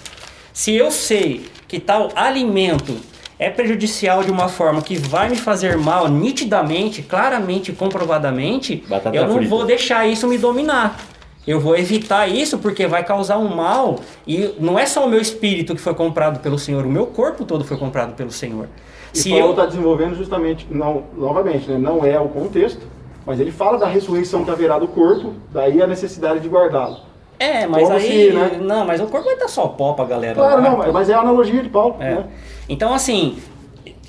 se 0.56 0.74
eu 0.74 0.90
sei 0.90 1.44
que 1.68 1.78
tal 1.78 2.08
alimento 2.16 2.96
é 3.38 3.50
prejudicial 3.50 4.24
de 4.24 4.30
uma 4.30 4.48
forma 4.48 4.80
que 4.80 4.96
vai 4.96 5.28
me 5.28 5.36
fazer 5.36 5.76
mal 5.76 6.08
nitidamente, 6.08 7.02
claramente, 7.02 7.72
comprovadamente, 7.72 8.82
Batata 8.88 9.14
eu 9.14 9.26
não 9.26 9.34
frita. 9.34 9.50
vou 9.50 9.66
deixar 9.66 10.08
isso 10.08 10.26
me 10.26 10.38
dominar. 10.38 10.98
Eu 11.46 11.60
vou 11.60 11.76
evitar 11.76 12.26
isso 12.26 12.56
porque 12.56 12.86
vai 12.86 13.04
causar 13.04 13.36
um 13.36 13.54
mal 13.54 14.00
e 14.26 14.54
não 14.58 14.78
é 14.78 14.86
só 14.86 15.04
o 15.04 15.10
meu 15.10 15.20
espírito 15.20 15.74
que 15.74 15.80
foi 15.80 15.92
comprado 15.92 16.40
pelo 16.40 16.58
Senhor, 16.58 16.86
o 16.86 16.90
meu 16.90 17.06
corpo 17.06 17.44
todo 17.44 17.62
foi 17.62 17.76
comprado 17.76 18.14
pelo 18.14 18.30
Senhor. 18.32 18.66
E 19.12 19.18
Se 19.18 19.28
Paulo 19.28 19.44
eu 19.44 19.50
está 19.50 19.66
desenvolvendo 19.66 20.16
justamente, 20.16 20.66
não, 20.70 21.04
novamente, 21.14 21.70
né, 21.70 21.76
não 21.76 22.02
é 22.02 22.18
o 22.18 22.30
contexto, 22.30 22.80
mas 23.26 23.38
ele 23.38 23.52
fala 23.52 23.76
da 23.76 23.86
ressurreição 23.86 24.42
que 24.42 24.50
haverá 24.50 24.78
do 24.78 24.88
corpo, 24.88 25.34
daí 25.52 25.82
a 25.82 25.86
necessidade 25.86 26.40
de 26.40 26.48
guardá-lo. 26.48 26.96
É, 27.38 27.66
mas 27.66 27.82
Como 27.82 27.96
aí. 27.96 28.30
se, 28.30 28.32
né? 28.32 28.58
Não, 28.60 28.84
mas 28.86 29.00
o 29.00 29.06
corpo 29.06 29.26
vai 29.26 29.34
estar 29.34 29.48
só 29.48 29.68
pó 29.68 29.92
pra 29.92 30.04
galera. 30.04 30.34
Claro, 30.34 30.62
não, 30.62 30.76
mas- 30.78 30.92
mas 30.92 31.10
é 31.10 31.14
a 31.14 31.20
analogia 31.20 31.62
de 31.62 31.68
Paulo. 31.68 31.96
É. 32.00 32.14
Né? 32.16 32.24
Então, 32.68 32.94
assim, 32.94 33.36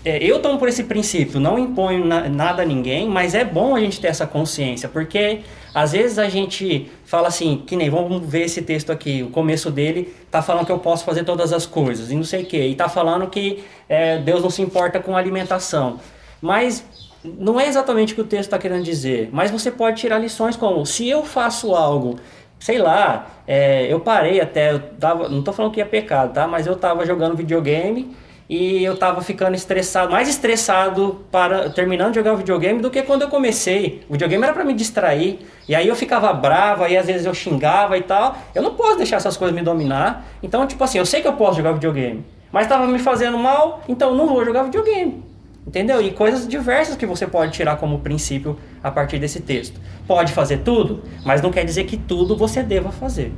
é, 0.05 0.17
eu 0.23 0.39
tomo 0.41 0.57
por 0.57 0.69
esse 0.69 0.83
princípio, 0.85 1.39
não 1.39 1.59
imponho 1.59 2.05
na- 2.05 2.29
nada 2.29 2.61
a 2.61 2.65
ninguém, 2.65 3.07
mas 3.09 3.35
é 3.35 3.43
bom 3.43 3.75
a 3.75 3.79
gente 3.79 3.99
ter 3.99 4.07
essa 4.07 4.25
consciência, 4.25 4.87
porque 4.87 5.41
às 5.73 5.91
vezes 5.91 6.17
a 6.17 6.29
gente 6.29 6.89
fala 7.05 7.27
assim, 7.27 7.63
que 7.67 7.75
nem, 7.75 7.89
vamos 7.89 8.25
ver 8.25 8.43
esse 8.45 8.61
texto 8.61 8.91
aqui, 8.91 9.21
o 9.23 9.29
começo 9.29 9.69
dele 9.69 10.13
tá 10.31 10.41
falando 10.41 10.65
que 10.65 10.71
eu 10.71 10.79
posso 10.79 11.03
fazer 11.03 11.23
todas 11.23 11.51
as 11.51 11.65
coisas, 11.65 12.09
e 12.09 12.15
não 12.15 12.23
sei 12.23 12.43
o 12.43 12.45
que, 12.45 12.57
e 12.59 12.75
tá 12.75 12.87
falando 12.89 13.27
que 13.27 13.63
é, 13.89 14.17
Deus 14.19 14.41
não 14.41 14.49
se 14.49 14.61
importa 14.61 14.99
com 14.99 15.15
alimentação. 15.17 15.99
Mas 16.41 16.83
não 17.23 17.59
é 17.59 17.67
exatamente 17.67 18.13
o 18.13 18.15
que 18.15 18.21
o 18.21 18.25
texto 18.25 18.43
está 18.45 18.57
querendo 18.57 18.83
dizer, 18.83 19.29
mas 19.33 19.51
você 19.51 19.69
pode 19.69 19.97
tirar 19.99 20.17
lições 20.19 20.55
como, 20.55 20.85
se 20.85 21.09
eu 21.09 21.23
faço 21.25 21.75
algo 21.75 22.15
sei 22.59 22.77
lá, 22.79 23.27
é, 23.47 23.91
eu 23.91 23.99
parei 23.99 24.41
até, 24.41 24.71
eu 24.71 24.79
tava, 24.79 25.29
não 25.29 25.41
tô 25.41 25.53
falando 25.53 25.71
que 25.71 25.81
é 25.81 25.85
pecado, 25.85 26.33
tá? 26.33 26.47
Mas 26.47 26.67
eu 26.67 26.75
tava 26.75 27.05
jogando 27.05 27.35
videogame 27.35 28.15
e 28.49 28.83
eu 28.83 28.95
tava 28.95 29.21
ficando 29.21 29.55
estressado, 29.55 30.11
mais 30.11 30.29
estressado 30.29 31.25
para 31.31 31.69
terminando 31.69 32.11
de 32.11 32.15
jogar 32.15 32.33
o 32.33 32.37
videogame 32.37 32.81
do 32.81 32.89
que 32.89 33.01
quando 33.01 33.23
eu 33.23 33.27
comecei. 33.27 34.03
O 34.07 34.13
videogame 34.13 34.43
era 34.43 34.53
para 34.53 34.63
me 34.63 34.73
distrair, 34.73 35.39
e 35.67 35.75
aí 35.75 35.87
eu 35.87 35.95
ficava 35.95 36.31
bravo, 36.33 36.83
aí 36.83 36.95
às 36.95 37.05
vezes 37.05 37.25
eu 37.25 37.33
xingava 37.33 37.97
e 37.97 38.01
tal. 38.01 38.37
Eu 38.55 38.61
não 38.61 38.73
posso 38.73 38.97
deixar 38.97 39.17
essas 39.17 39.35
coisas 39.35 39.55
me 39.55 39.61
dominar. 39.61 40.25
Então, 40.41 40.65
tipo 40.65 40.81
assim, 40.83 40.97
eu 40.97 41.05
sei 41.05 41.21
que 41.21 41.27
eu 41.27 41.33
posso 41.33 41.57
jogar 41.57 41.73
videogame, 41.73 42.25
mas 42.51 42.67
tava 42.67 42.87
me 42.87 42.99
fazendo 42.99 43.37
mal, 43.37 43.81
então 43.87 44.15
não 44.15 44.27
vou 44.27 44.45
jogar 44.45 44.63
videogame. 44.63 45.26
Entendeu? 45.67 46.01
E 46.01 46.11
coisas 46.11 46.47
diversas 46.47 46.95
que 46.95 47.05
você 47.05 47.27
pode 47.27 47.51
tirar 47.51 47.75
como 47.75 47.99
princípio 47.99 48.57
a 48.81 48.89
partir 48.89 49.19
desse 49.19 49.41
texto. 49.41 49.81
Pode 50.07 50.31
fazer 50.31 50.59
tudo, 50.59 51.03
mas 51.25 51.41
não 51.41 51.51
quer 51.51 51.65
dizer 51.65 51.83
que 51.83 51.97
tudo 51.97 52.37
você 52.37 52.63
deva 52.63 52.89
fazer. 52.89 53.33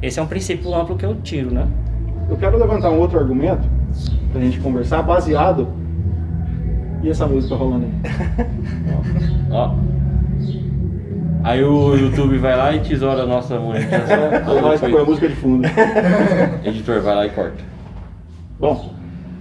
Esse 0.00 0.18
é 0.18 0.22
um 0.22 0.26
princípio 0.26 0.74
amplo 0.74 0.96
que 0.96 1.04
eu 1.04 1.14
tiro, 1.16 1.50
né? 1.50 1.68
Eu 2.30 2.38
quero 2.38 2.56
levantar 2.56 2.88
um 2.88 2.98
outro 2.98 3.18
argumento 3.18 3.68
pra 4.32 4.40
gente 4.40 4.58
conversar, 4.60 5.02
baseado. 5.02 5.68
E 7.02 7.10
essa 7.10 7.26
música 7.26 7.54
rolando 7.54 7.84
aí? 7.84 8.46
Ó. 9.52 9.74
Aí 11.44 11.62
o 11.62 11.94
YouTube 11.94 12.38
vai 12.38 12.56
lá 12.56 12.74
e 12.74 12.80
tesoura 12.80 13.22
a 13.22 13.26
nossa 13.26 13.58
monetização. 13.58 14.30
Aí 14.46 14.60
nós 14.62 14.80
põe 14.80 14.96
a 14.96 15.04
música 15.04 15.28
de 15.28 15.36
fundo. 15.36 15.68
Editor, 16.64 17.02
vai 17.02 17.14
lá 17.14 17.26
e 17.26 17.30
corta. 17.30 17.62
Bom, 18.58 18.92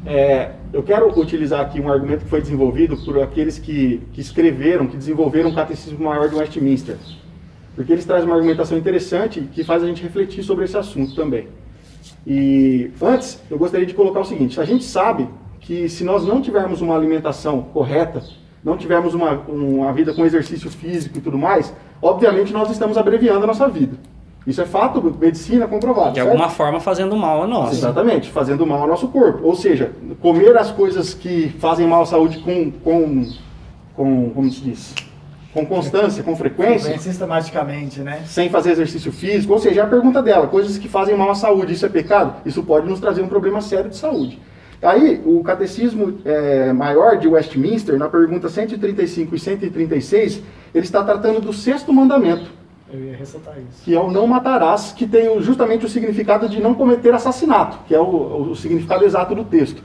é, 0.05 0.51
eu 0.73 0.83
quero 0.83 1.19
utilizar 1.19 1.61
aqui 1.61 1.79
um 1.79 1.91
argumento 1.91 2.23
que 2.23 2.29
foi 2.29 2.41
desenvolvido 2.41 2.97
por 2.97 3.21
aqueles 3.21 3.57
que, 3.57 4.01
que 4.13 4.21
escreveram, 4.21 4.87
que 4.87 4.97
desenvolveram 4.97 5.49
o 5.49 5.55
Catecismo 5.55 6.05
Maior 6.05 6.29
de 6.29 6.35
Westminster. 6.35 6.97
Porque 7.75 7.91
eles 7.91 8.05
trazem 8.05 8.25
uma 8.25 8.35
argumentação 8.35 8.77
interessante 8.77 9.41
que 9.53 9.63
faz 9.63 9.83
a 9.83 9.87
gente 9.87 10.01
refletir 10.01 10.43
sobre 10.43 10.65
esse 10.65 10.75
assunto 10.75 11.15
também. 11.15 11.47
E 12.25 12.91
antes, 13.01 13.41
eu 13.49 13.57
gostaria 13.57 13.85
de 13.85 13.93
colocar 13.93 14.19
o 14.19 14.25
seguinte: 14.25 14.59
a 14.59 14.65
gente 14.65 14.83
sabe 14.83 15.27
que 15.59 15.87
se 15.87 16.03
nós 16.03 16.25
não 16.25 16.41
tivermos 16.41 16.81
uma 16.81 16.95
alimentação 16.95 17.61
correta, 17.61 18.23
não 18.63 18.77
tivermos 18.77 19.13
uma, 19.13 19.33
uma 19.47 19.93
vida 19.93 20.13
com 20.13 20.25
exercício 20.25 20.69
físico 20.69 21.19
e 21.19 21.21
tudo 21.21 21.37
mais, 21.37 21.73
obviamente 22.01 22.51
nós 22.51 22.69
estamos 22.71 22.97
abreviando 22.97 23.43
a 23.43 23.47
nossa 23.47 23.67
vida. 23.67 23.97
Isso 24.47 24.61
é 24.61 24.65
fato, 24.65 25.13
medicina 25.19 25.67
comprovado. 25.67 26.11
De 26.11 26.15
certo? 26.15 26.29
alguma 26.29 26.47
forma 26.47 26.79
fazendo 26.79 27.17
mal 27.17 27.43
a 27.43 27.47
nós. 27.47 27.73
Exatamente, 27.73 28.31
fazendo 28.31 28.65
mal 28.65 28.83
ao 28.83 28.87
nosso 28.87 29.09
corpo. 29.09 29.45
Ou 29.45 29.53
seja, 29.53 29.91
comer 30.21 30.55
as 30.55 30.71
coisas 30.71 31.13
que 31.13 31.49
fazem 31.59 31.85
mal 31.85 32.03
à 32.03 32.05
saúde 32.05 32.39
com, 32.39 32.71
com, 32.71 33.29
com 33.93 34.29
como 34.29 34.49
se 34.49 34.61
diz? 34.61 34.95
Com 35.53 35.65
constância, 35.65 36.23
com 36.23 36.33
frequência, 36.33 36.91
Vem 36.91 36.99
sistematicamente, 36.99 37.99
né? 37.99 38.21
sem 38.25 38.49
fazer 38.49 38.71
exercício 38.71 39.11
físico. 39.11 39.51
Ou 39.51 39.59
seja, 39.59 39.81
é 39.81 39.83
a 39.83 39.87
pergunta 39.87 40.23
dela, 40.23 40.47
coisas 40.47 40.77
que 40.77 40.87
fazem 40.87 41.17
mal 41.17 41.29
à 41.29 41.35
saúde, 41.35 41.73
isso 41.73 41.85
é 41.85 41.89
pecado? 41.89 42.35
Isso 42.45 42.63
pode 42.63 42.87
nos 42.87 43.01
trazer 43.01 43.21
um 43.21 43.27
problema 43.27 43.59
sério 43.59 43.89
de 43.89 43.97
saúde. 43.97 44.39
Aí, 44.81 45.21
o 45.25 45.43
Catecismo 45.43 46.19
é, 46.23 46.71
Maior 46.71 47.17
de 47.17 47.27
Westminster, 47.27 47.97
na 47.97 48.07
pergunta 48.07 48.47
135 48.47 49.35
e 49.35 49.39
136, 49.39 50.41
ele 50.73 50.85
está 50.85 51.03
tratando 51.03 51.41
do 51.41 51.51
sexto 51.51 51.91
mandamento 51.91 52.56
Eu 52.91 52.99
ia 53.03 53.15
ressaltar 53.17 53.55
isso. 53.57 53.83
que 53.83 53.93
é 53.95 53.99
o 53.99 54.09
não 54.09 54.25
matarás, 54.27 54.93
que 54.95 55.05
tem 55.05 55.41
justamente 55.41 55.85
o 55.85 55.89
significado 55.89 56.47
de 56.47 56.61
não 56.61 56.73
cometer 56.73 57.13
assassinato, 57.13 57.79
que 57.87 57.93
é 57.93 57.99
o, 57.99 58.49
o 58.51 58.55
significado 58.55 59.03
exato 59.03 59.35
do 59.35 59.43
texto. 59.43 59.83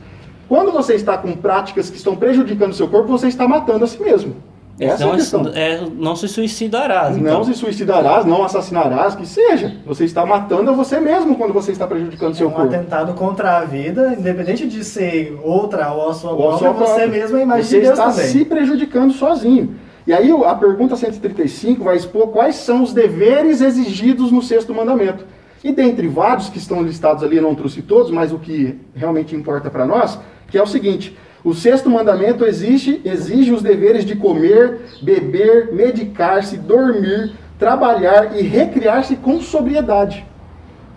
Quando 0.49 0.71
você 0.71 0.95
está 0.95 1.17
com 1.19 1.33
práticas 1.33 1.91
que 1.91 1.97
estão 1.97 2.15
prejudicando 2.15 2.71
o 2.71 2.75
seu 2.75 2.87
corpo, 2.89 3.09
você 3.09 3.27
está 3.27 3.49
matando 3.49 3.85
a 3.85 3.89
si 3.89 4.01
mesmo. 4.01 4.37
Essa 4.81 5.03
é 5.03 5.07
a 5.07 5.09
não, 5.11 5.17
questão. 5.17 5.47
é, 5.55 5.81
não 5.97 6.17
se 6.17 6.27
suicidarás. 6.29 7.17
Não 7.17 7.23
então. 7.23 7.45
se 7.45 7.55
suicidarás, 7.55 8.25
não 8.25 8.43
assassinarás, 8.43 9.15
que 9.15 9.27
seja. 9.27 9.77
Você 9.87 10.05
está 10.05 10.25
matando 10.25 10.71
a 10.71 10.75
você 10.75 10.99
mesmo 10.99 11.37
quando 11.37 11.53
você 11.53 11.73
está 11.73 11.87
prejudicando 11.87 12.33
É 12.33 12.35
seu 12.37 12.49
um 12.49 12.53
corpo. 12.53 12.75
atentado 12.75 13.13
contra 13.15 13.59
a 13.59 13.65
vida, 13.65 14.15
independente 14.19 14.67
de 14.67 14.83
ser 14.83 15.39
outra 15.43 15.93
ou 15.93 16.09
a 16.09 16.15
sua 16.15 16.33
Ou 16.33 16.37
a 16.55 16.59
própria, 16.59 16.59
sua 16.59 16.73
você 16.87 17.01
própria. 17.03 17.21
mesmo 17.21 17.37
é 17.37 17.41
a 17.41 17.43
imagem 17.45 17.65
Você 17.65 17.77
de 17.77 17.81
Deus 17.87 17.99
está 17.99 18.11
também. 18.11 18.27
se 18.27 18.45
prejudicando 18.45 19.13
sozinho. 19.13 19.75
E 20.07 20.13
aí 20.13 20.31
a 20.31 20.55
pergunta 20.55 20.97
135 20.97 21.85
vai 21.85 21.97
expor 21.97 22.29
quais 22.29 22.57
são 22.57 22.83
os 22.83 22.93
deveres 22.93 23.61
exigidos 23.61 24.33
no 24.33 24.43
sexto 24.43 24.75
mandamento. 24.75 25.25
E 25.63 25.71
dentre 25.71 26.09
vários 26.09 26.49
que 26.49 26.59
estão 26.59 26.83
listados 26.83 27.23
ali, 27.23 27.37
eu 27.37 27.43
não 27.43 27.55
trouxe 27.55 27.83
todos, 27.83 28.11
mas 28.11 28.33
o 28.33 28.39
que 28.39 28.81
realmente 28.95 29.37
importa 29.37 29.71
para 29.71 29.87
nós, 29.87 30.19
que 30.49 30.59
é 30.59 30.63
o 30.63 30.67
seguinte: 30.67 31.17
o 31.45 31.55
sexto 31.55 31.89
mandamento 31.89 32.45
exige, 32.45 33.01
exige 33.05 33.53
os 33.53 33.63
deveres 33.63 34.05
de 34.05 34.17
comer, 34.17 34.81
beber, 35.01 35.73
medicar-se, 35.73 36.57
dormir, 36.57 37.35
trabalhar 37.59 38.37
e 38.37 38.43
recriar-se 38.43 39.15
com 39.15 39.41
sobriedade, 39.41 40.27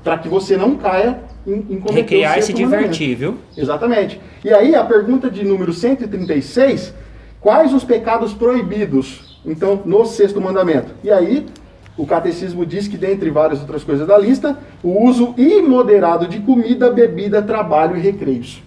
para 0.03 0.17
que 0.17 0.27
você 0.27 0.57
não 0.57 0.75
caia 0.75 1.19
em, 1.45 1.63
em 1.69 1.93
Recriar 1.93 2.39
e 2.39 2.41
se 2.41 2.53
divertir, 2.53 3.15
viu? 3.15 3.37
Exatamente. 3.55 4.19
E 4.43 4.51
aí 4.51 4.73
a 4.73 4.83
pergunta 4.83 5.29
de 5.29 5.43
número 5.43 5.71
136, 5.71 6.93
quais 7.45 7.71
os 7.75 7.83
pecados 7.83 8.33
proibidos, 8.33 9.39
então, 9.45 9.79
no 9.85 10.03
sexto 10.03 10.41
mandamento? 10.41 10.95
E 11.03 11.11
aí, 11.11 11.45
o 11.95 12.03
catecismo 12.03 12.65
diz 12.65 12.87
que, 12.87 12.97
dentre 12.97 13.29
várias 13.29 13.61
outras 13.61 13.83
coisas 13.83 14.07
da 14.07 14.17
lista, 14.17 14.57
o 14.81 15.05
uso 15.07 15.35
imoderado 15.37 16.27
de 16.27 16.39
comida, 16.39 16.89
bebida, 16.89 17.43
trabalho 17.43 17.95
e 17.95 17.99
recreios. 17.99 18.63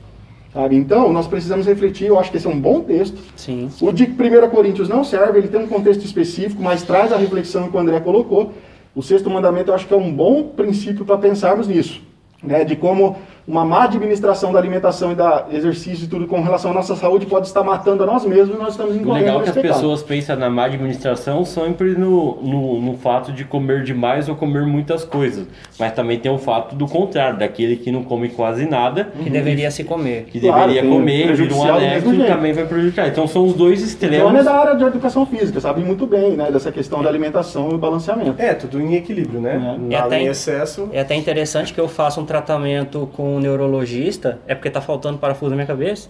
Sabe? 0.54 0.76
Então, 0.76 1.12
nós 1.12 1.26
precisamos 1.26 1.66
refletir, 1.66 2.06
eu 2.06 2.20
acho 2.20 2.30
que 2.30 2.36
esse 2.36 2.46
é 2.46 2.50
um 2.50 2.60
bom 2.60 2.80
texto. 2.80 3.18
Sim. 3.34 3.68
O 3.80 3.90
de 3.90 4.04
1 4.04 4.48
Coríntios 4.48 4.88
não 4.88 5.02
serve, 5.02 5.40
ele 5.40 5.48
tem 5.48 5.60
um 5.60 5.66
contexto 5.66 6.04
específico, 6.04 6.62
mas 6.62 6.84
traz 6.84 7.12
a 7.12 7.16
reflexão 7.16 7.68
que 7.68 7.76
o 7.76 7.80
André 7.80 7.98
colocou. 7.98 8.52
O 8.94 9.02
sexto 9.02 9.28
mandamento 9.28 9.72
eu 9.72 9.74
acho 9.74 9.88
que 9.88 9.94
é 9.94 9.96
um 9.96 10.12
bom 10.12 10.50
princípio 10.50 11.04
para 11.04 11.18
pensarmos 11.18 11.66
nisso. 11.66 12.00
Né? 12.40 12.64
De 12.64 12.76
como 12.76 13.16
uma 13.48 13.64
má 13.64 13.84
administração 13.84 14.52
da 14.52 14.58
alimentação 14.58 15.10
e 15.10 15.14
da 15.14 15.46
exercício 15.50 16.04
e 16.04 16.06
tudo 16.06 16.26
com 16.26 16.42
relação 16.42 16.70
à 16.70 16.74
nossa 16.74 16.94
saúde 16.94 17.24
pode 17.24 17.46
estar 17.46 17.64
matando 17.64 18.02
a 18.02 18.06
nós 18.06 18.24
mesmos 18.26 18.54
e 18.54 18.58
nós 18.58 18.68
estamos 18.74 18.94
O 18.94 18.98
incorrendo 18.98 19.24
legal 19.24 19.40
é 19.40 19.42
que 19.44 19.48
as 19.48 19.54
pecado. 19.54 19.72
pessoas 19.74 20.02
pensam 20.02 20.36
na 20.36 20.50
má 20.50 20.66
administração 20.66 21.44
sempre 21.46 21.94
no, 21.96 22.36
no, 22.42 22.80
no 22.82 22.98
fato 22.98 23.32
de 23.32 23.44
comer 23.46 23.82
demais 23.84 24.28
ou 24.28 24.36
comer 24.36 24.66
muitas 24.66 25.02
coisas. 25.02 25.46
Mas 25.78 25.92
também 25.92 26.18
tem 26.18 26.30
o 26.30 26.36
fato 26.36 26.74
do 26.76 26.86
contrário, 26.86 27.38
daquele 27.38 27.76
que 27.76 27.90
não 27.90 28.04
come 28.04 28.28
quase 28.28 28.66
nada, 28.66 29.04
Que 29.22 29.30
deveria 29.30 29.70
se 29.70 29.82
comer. 29.82 30.24
que 30.30 30.40
Claro, 30.40 30.68
deveria 30.68 30.90
comer, 30.90 31.34
vira 31.34 31.54
um 31.54 31.62
anexo 31.62 32.14
e 32.14 32.26
também 32.26 32.52
vai 32.52 32.66
prejudicar. 32.66 33.08
Então 33.08 33.26
são 33.26 33.46
os 33.46 33.54
dois 33.54 33.80
é 33.80 33.84
extremos. 33.86 34.44
da 34.44 34.52
área 34.54 34.74
de 34.74 34.84
educação 34.84 35.24
física, 35.24 35.58
sabe 35.58 35.80
muito 35.80 36.06
bem 36.06 36.32
né, 36.36 36.50
dessa 36.50 36.70
questão 36.70 37.02
da 37.02 37.08
alimentação 37.08 37.70
e 37.70 37.74
o 37.74 37.78
balanceamento. 37.78 38.34
É, 38.36 38.52
tudo 38.52 38.78
em 38.78 38.94
equilíbrio, 38.94 39.40
né? 39.40 39.54
É. 39.54 39.78
Nada 39.94 40.04
até 40.06 40.20
em 40.20 40.26
em- 40.26 40.28
excesso. 40.28 40.88
É 40.92 41.00
até 41.00 41.14
interessante 41.14 41.72
que 41.72 41.80
eu 41.80 41.88
faça 41.88 42.20
um 42.20 42.26
tratamento 42.26 43.08
com 43.16 43.37
neurologista, 43.38 44.38
é 44.46 44.54
porque 44.54 44.70
tá 44.70 44.80
faltando 44.80 45.18
parafuso 45.18 45.50
na 45.50 45.56
minha 45.56 45.66
cabeça. 45.66 46.08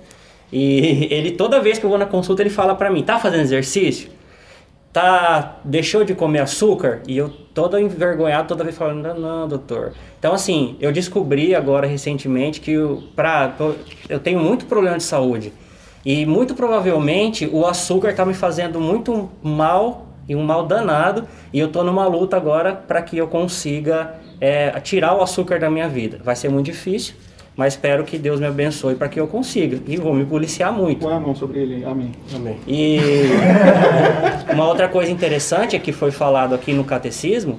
E 0.53 1.09
ele, 1.13 1.33
toda 1.33 1.61
vez 1.61 1.79
que 1.79 1.85
eu 1.85 1.91
vou 1.91 1.99
na 1.99 2.07
consulta, 2.07 2.43
ele 2.43 2.51
fala 2.51 2.75
pra 2.75 2.91
mim: 2.91 3.03
tá 3.03 3.19
fazendo 3.19 3.41
exercício? 3.41 4.11
Tá, 4.93 5.59
deixou 5.65 6.03
de 6.03 6.15
comer 6.15 6.41
açúcar? 6.41 7.03
E 7.07 7.17
eu 7.17 7.29
todo 7.29 7.79
envergonhado, 7.79 8.49
toda 8.49 8.65
vez 8.65 8.77
falando: 8.77 9.15
não, 9.15 9.47
doutor. 9.47 9.93
Então, 10.19 10.33
assim, 10.33 10.77
eu 10.81 10.91
descobri 10.91 11.55
agora 11.55 11.87
recentemente 11.87 12.61
que 12.61 12.73
eu, 12.73 13.03
eu 14.09 14.19
tenho 14.19 14.41
muito 14.41 14.67
problema 14.67 14.97
de 14.97 15.05
saúde. 15.05 15.53
E 16.05 16.25
muito 16.25 16.55
provavelmente 16.55 17.49
o 17.53 17.67
açúcar 17.67 18.15
tá 18.15 18.25
me 18.25 18.35
fazendo 18.35 18.81
muito 18.81 19.29
mal 19.43 20.08
e 20.29 20.37
um 20.37 20.43
mal 20.43 20.67
danado. 20.67 21.27
E 21.53 21.59
eu 21.59 21.69
tô 21.69 21.83
numa 21.83 22.07
luta 22.07 22.37
agora 22.37 22.75
para 22.75 23.01
que 23.01 23.17
eu 23.17 23.27
consiga 23.27 24.15
é, 24.41 24.71
tirar 24.81 25.17
o 25.17 25.23
açúcar 25.23 25.59
da 25.59 25.71
minha 25.71 25.89
vida. 25.89 26.21
Vai 26.23 26.37
ser 26.37 26.49
muito 26.49 26.67
difícil, 26.67 27.15
mas 27.57 27.75
espero 27.75 28.05
que 28.05 28.19
Deus 28.19 28.39
me 28.39 28.47
abençoe 28.47 28.95
para 28.95 29.09
que 29.09 29.19
eu 29.19 29.27
consiga. 29.27 29.79
E 29.87 29.97
vou 29.97 30.15
me 30.15 30.25
policiar 30.25 30.73
muito. 30.73 31.01
Põe 31.01 31.15
a 31.15 31.21
mão 31.21 31.35
sobre 31.35 31.61
ele, 31.61 31.85
amém. 31.85 32.13
Amém. 32.35 32.57
E 32.67 32.99
uma 34.53 34.69
outra 34.69 34.89
coisa 34.89 35.11
interessante 35.11 35.75
é 35.75 35.79
que 35.79 35.93
foi 35.93 36.11
falado 36.11 36.55
aqui 36.55 36.73
no 36.73 36.85
catecismo 36.85 37.59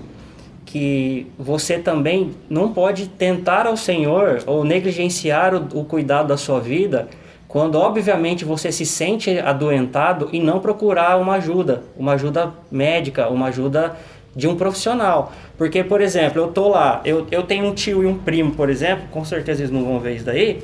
que 0.70 1.26
você 1.36 1.80
também 1.80 2.30
não 2.48 2.72
pode 2.72 3.08
tentar 3.08 3.66
ao 3.66 3.76
Senhor 3.76 4.44
ou 4.46 4.64
negligenciar 4.64 5.56
o, 5.56 5.80
o 5.80 5.84
cuidado 5.84 6.28
da 6.28 6.38
sua 6.38 6.60
vida 6.60 7.10
quando 7.50 7.80
obviamente 7.80 8.46
você 8.46 8.72
se 8.72 8.86
sente 8.86 9.40
adoentado 9.40 10.30
e 10.32 10.40
não 10.40 10.60
procurar 10.60 11.18
uma 11.18 11.34
ajuda, 11.34 11.84
uma 11.98 12.14
ajuda 12.14 12.54
médica, 12.72 13.28
uma 13.28 13.48
ajuda 13.48 13.98
de 14.36 14.48
um 14.48 14.56
profissional. 14.56 15.34
Porque, 15.58 15.84
por 15.84 16.00
exemplo, 16.00 16.40
eu 16.40 16.50
tô 16.50 16.70
lá, 16.70 17.02
eu, 17.04 17.26
eu 17.32 17.42
tenho 17.42 17.66
um 17.66 17.74
tio 17.74 18.04
e 18.04 18.06
um 18.06 18.20
primo, 18.20 18.52
por 18.52 18.70
exemplo, 18.70 19.06
com 19.10 19.26
certeza 19.26 19.62
eles 19.62 19.72
não 19.72 19.84
vão 19.84 20.00
ver 20.00 20.18
isso 20.18 20.26
daí, 20.26 20.62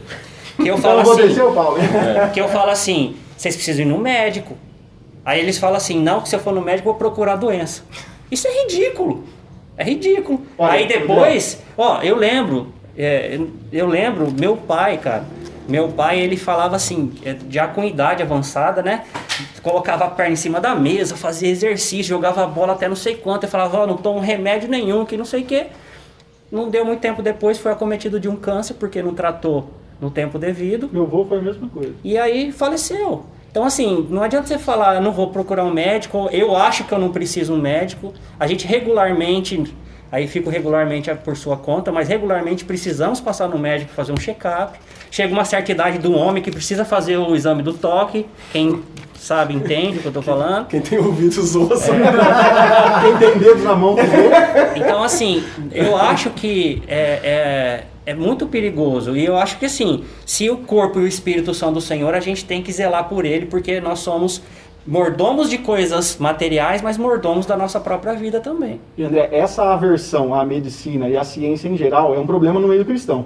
que 0.55 0.67
eu 0.67 0.77
Então 0.77 0.77
falo 0.77 1.11
assim, 1.11 1.27
descer 1.27 1.53
Paulo, 1.53 1.77
hein? 1.79 1.85
que 2.31 2.39
eu 2.39 2.47
falo 2.49 2.69
assim, 2.69 3.15
vocês 3.35 3.55
precisam 3.55 3.81
ir 3.83 3.89
no 3.89 3.97
médico. 3.97 4.55
Aí 5.25 5.39
eles 5.39 5.57
falam 5.57 5.77
assim, 5.77 5.99
não, 5.99 6.21
que 6.21 6.29
se 6.29 6.35
eu 6.35 6.39
for 6.39 6.53
no 6.53 6.61
médico 6.61 6.87
eu 6.87 6.93
vou 6.93 6.99
procurar 6.99 7.33
a 7.33 7.35
doença. 7.35 7.81
Isso 8.29 8.47
é 8.47 8.61
ridículo. 8.61 9.23
É 9.75 9.83
ridículo. 9.83 10.41
Olha, 10.55 10.73
Aí 10.73 10.87
depois, 10.87 11.63
ó, 11.75 11.99
eu 12.03 12.15
lembro, 12.15 12.71
é, 12.95 13.39
eu 13.73 13.87
lembro, 13.87 14.31
meu 14.39 14.55
pai, 14.55 14.99
cara, 14.99 15.25
meu 15.67 15.89
pai, 15.89 16.19
ele 16.19 16.37
falava 16.37 16.75
assim, 16.75 17.13
é, 17.23 17.35
já 17.49 17.67
com 17.67 17.83
idade 17.83 18.21
avançada, 18.21 18.81
né? 18.81 19.03
Colocava 19.61 20.05
a 20.05 20.09
perna 20.09 20.33
em 20.33 20.37
cima 20.37 20.59
da 20.59 20.75
mesa, 20.75 21.15
fazia 21.15 21.49
exercício, 21.49 22.05
jogava 22.05 22.43
a 22.43 22.47
bola 22.47 22.73
até 22.73 22.87
não 22.87 22.95
sei 22.95 23.15
quanto. 23.15 23.43
Eu 23.43 23.49
falava, 23.49 23.79
ó, 23.79 23.87
não 23.87 23.97
tomo 23.97 24.19
remédio 24.19 24.69
nenhum, 24.69 25.05
que 25.05 25.17
não 25.17 25.25
sei 25.25 25.41
o 25.41 25.45
quê. 25.45 25.67
Não 26.51 26.69
deu 26.69 26.85
muito 26.85 26.99
tempo 26.99 27.21
depois, 27.21 27.57
foi 27.57 27.71
acometido 27.71 28.19
de 28.19 28.29
um 28.29 28.35
câncer, 28.35 28.75
porque 28.75 29.01
não 29.01 29.13
tratou 29.13 29.69
no 29.99 30.11
tempo 30.11 30.37
devido. 30.37 30.89
Meu 30.91 31.03
avô 31.03 31.25
foi 31.25 31.39
a 31.39 31.41
mesma 31.41 31.67
coisa. 31.67 31.93
E 32.03 32.17
aí 32.17 32.51
faleceu. 32.51 33.25
Então, 33.49 33.63
assim, 33.63 34.05
não 34.09 34.21
adianta 34.21 34.47
você 34.47 34.59
falar, 34.59 34.95
eu 34.95 35.01
não 35.01 35.13
vou 35.13 35.29
procurar 35.29 35.63
um 35.63 35.71
médico, 35.71 36.29
eu 36.31 36.55
acho 36.57 36.83
que 36.83 36.93
eu 36.93 36.99
não 36.99 37.11
preciso 37.11 37.53
um 37.53 37.57
médico. 37.57 38.13
A 38.37 38.45
gente 38.47 38.67
regularmente, 38.67 39.73
aí 40.11 40.27
fico 40.27 40.49
regularmente 40.49 41.13
por 41.15 41.35
sua 41.35 41.57
conta, 41.57 41.91
mas 41.91 42.07
regularmente 42.07 42.65
precisamos 42.65 43.19
passar 43.19 43.47
no 43.47 43.57
médico 43.57 43.93
fazer 43.93 44.11
um 44.11 44.17
check-up. 44.17 44.77
Chega 45.11 45.33
uma 45.33 45.45
certa 45.45 45.71
idade 45.71 45.97
do 45.97 46.13
homem 46.13 46.43
que 46.43 46.51
precisa 46.51 46.83
fazer 46.83 47.17
o 47.17 47.35
exame 47.35 47.63
do 47.63 47.73
toque. 47.73 48.25
Quem 48.51 48.83
sabe, 49.25 49.55
entende 49.55 49.97
o 49.97 50.01
que 50.01 50.07
eu 50.07 50.11
tô 50.11 50.21
falando. 50.21 50.67
Quem 50.67 50.81
tem 50.81 50.99
ouvidos 50.99 51.55
ouça. 51.55 51.91
Quem 53.01 53.17
tem 53.17 53.39
dedos 53.39 53.63
na 53.63 53.75
mão, 53.75 53.95
dedo. 53.95 54.09
Então, 54.75 55.03
assim, 55.03 55.43
eu 55.71 55.97
acho 55.97 56.29
que 56.29 56.83
é, 56.87 57.83
é, 58.05 58.11
é 58.11 58.13
muito 58.13 58.45
perigoso. 58.45 59.15
E 59.15 59.25
eu 59.25 59.35
acho 59.35 59.57
que, 59.57 59.65
assim, 59.65 60.03
se 60.25 60.49
o 60.49 60.57
corpo 60.57 60.99
e 60.99 61.03
o 61.03 61.07
espírito 61.07 61.53
são 61.53 61.73
do 61.73 61.81
Senhor, 61.81 62.13
a 62.13 62.19
gente 62.19 62.45
tem 62.45 62.61
que 62.61 62.71
zelar 62.71 63.09
por 63.09 63.25
ele, 63.25 63.47
porque 63.47 63.81
nós 63.81 63.99
somos 63.99 64.41
mordomos 64.85 65.49
de 65.49 65.57
coisas 65.57 66.17
materiais, 66.17 66.81
mas 66.81 66.97
mordomos 66.97 67.45
da 67.45 67.57
nossa 67.57 67.79
própria 67.79 68.13
vida 68.13 68.39
também. 68.39 68.79
E 68.97 69.03
André, 69.03 69.29
essa 69.31 69.63
aversão 69.73 70.33
à 70.33 70.45
medicina 70.45 71.09
e 71.09 71.17
à 71.17 71.23
ciência 71.23 71.67
em 71.67 71.77
geral 71.77 72.13
é 72.13 72.19
um 72.19 72.27
problema 72.27 72.59
no 72.59 72.67
meio 72.67 72.85
cristão. 72.85 73.25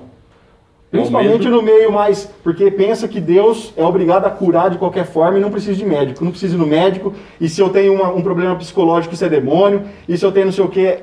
Principalmente 0.91 1.47
no 1.47 1.61
meio 1.61 1.91
mais. 1.91 2.27
Porque 2.43 2.71
pensa 2.71 3.07
que 3.07 3.19
Deus 3.21 3.71
é 3.77 3.83
obrigado 3.83 4.25
a 4.25 4.29
curar 4.31 4.71
de 4.71 4.77
qualquer 4.79 5.05
forma 5.05 5.37
e 5.37 5.41
não 5.41 5.51
precisa 5.51 5.75
de 5.77 5.85
médico. 5.85 6.23
Não 6.23 6.31
precisa 6.31 6.55
ir 6.55 6.57
no 6.57 6.65
médico. 6.65 7.13
E 7.39 7.47
se 7.47 7.61
eu 7.61 7.69
tenho 7.69 7.93
uma- 7.93 8.11
um 8.11 8.21
problema 8.21 8.55
psicológico, 8.55 9.13
isso 9.13 9.23
é 9.23 9.29
demônio. 9.29 9.83
E 10.07 10.17
se 10.17 10.25
eu 10.25 10.31
tenho 10.31 10.47
não 10.47 10.51
sei 10.53 10.63
o 10.63 10.67
que. 10.67 10.97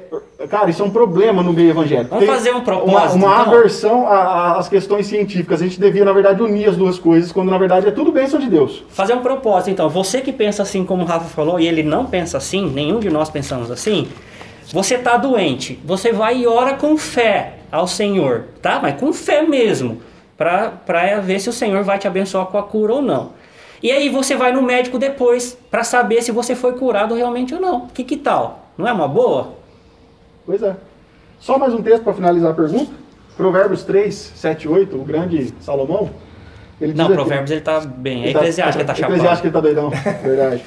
Cara, 0.51 0.69
isso 0.71 0.83
é 0.83 0.85
um 0.85 0.91
problema 0.91 1.41
no 1.43 1.53
meio 1.53 1.71
evangélico. 1.71 2.11
Vamos 2.11 2.25
Tem 2.27 2.35
fazer 2.35 2.51
um 2.51 2.57
Uma, 2.57 2.63
propósito, 2.65 3.15
uma 3.17 3.41
então? 3.43 3.55
aversão 3.55 4.07
às 4.09 4.69
questões 4.69 5.07
científicas. 5.07 5.63
A 5.63 5.65
gente 5.65 5.79
devia, 5.81 6.05
na 6.05 6.13
verdade, 6.13 6.43
unir 6.43 6.69
as 6.69 6.77
duas 6.77 6.99
coisas, 6.99 7.31
quando 7.31 7.51
na 7.51 7.57
verdade 7.59 7.87
é 7.87 7.91
tudo 7.93 8.11
bênção 8.11 8.41
de 8.41 8.49
Deus. 8.51 8.85
Fazer 8.89 9.15
um 9.15 9.21
propósito, 9.21 9.71
então. 9.71 9.89
Você 9.89 10.21
que 10.21 10.33
pensa 10.33 10.63
assim, 10.63 10.85
como 10.85 11.05
o 11.05 11.07
Rafa 11.07 11.27
falou, 11.27 11.61
e 11.61 11.67
ele 11.69 11.83
não 11.85 12.05
pensa 12.07 12.37
assim, 12.37 12.69
nenhum 12.69 12.99
de 12.99 13.09
nós 13.09 13.31
pensamos 13.31 13.71
assim. 13.71 14.09
Você 14.73 14.97
está 14.97 15.17
doente, 15.17 15.79
você 15.85 16.13
vai 16.13 16.39
e 16.39 16.47
ora 16.47 16.75
com 16.75 16.97
fé 16.97 17.55
ao 17.71 17.87
Senhor, 17.87 18.45
tá? 18.61 18.81
Mas 18.83 18.99
com 18.99 19.13
fé 19.13 19.43
mesmo, 19.43 20.01
para 20.37 21.21
ver 21.23 21.41
se 21.41 21.49
o 21.49 21.53
Senhor 21.53 21.83
vai 21.85 21.99
te 21.99 22.07
abençoar 22.07 22.47
com 22.47 22.59
a 22.59 22.63
cura 22.63 22.95
ou 22.95 23.03
não. 23.03 23.31
E 23.83 23.91
aí 23.93 24.09
você 24.09 24.35
vai 24.37 24.53
no 24.53 24.63
médico 24.63 24.99
depois 24.99 25.57
para 25.71 25.85
saber 25.85 26.23
se 26.23 26.33
você 26.33 26.55
foi 26.55 26.73
curado 26.75 27.15
realmente 27.15 27.55
ou 27.55 27.61
não. 27.61 27.87
Que 27.89 28.03
que 28.03 28.17
tal? 28.17 28.67
Não 28.77 28.89
é 28.89 28.93
uma 28.93 29.07
boa? 29.07 29.55
Pois 30.45 30.63
é. 30.63 30.75
Só 31.39 31.59
mais 31.59 31.73
um 31.75 31.83
texto 31.83 32.03
para 32.03 32.15
finalizar 32.15 32.51
a 32.51 32.55
pergunta. 32.55 32.91
Provérbios 33.37 33.83
3, 33.85 34.15
7 34.35 34.65
e 34.65 34.69
8, 34.69 34.97
o 34.97 35.05
grande 35.05 35.53
Salomão. 35.61 36.11
Ele 36.81 36.95
Não, 36.95 37.05
aqui- 37.07 37.15
Provérbios 37.15 37.51
ele 37.51 37.61
tá 37.61 37.81
bem. 37.81 38.25
É 38.25 38.31
Eclesiástico, 38.31 38.79
ele 38.81 38.87
tá 38.87 38.95
chapado. 38.95 39.13
Eclesiástico 39.15 39.47
ele 39.47 39.53
tá 39.55 39.61
doidão, 39.61 39.91
verdade. 40.23 40.65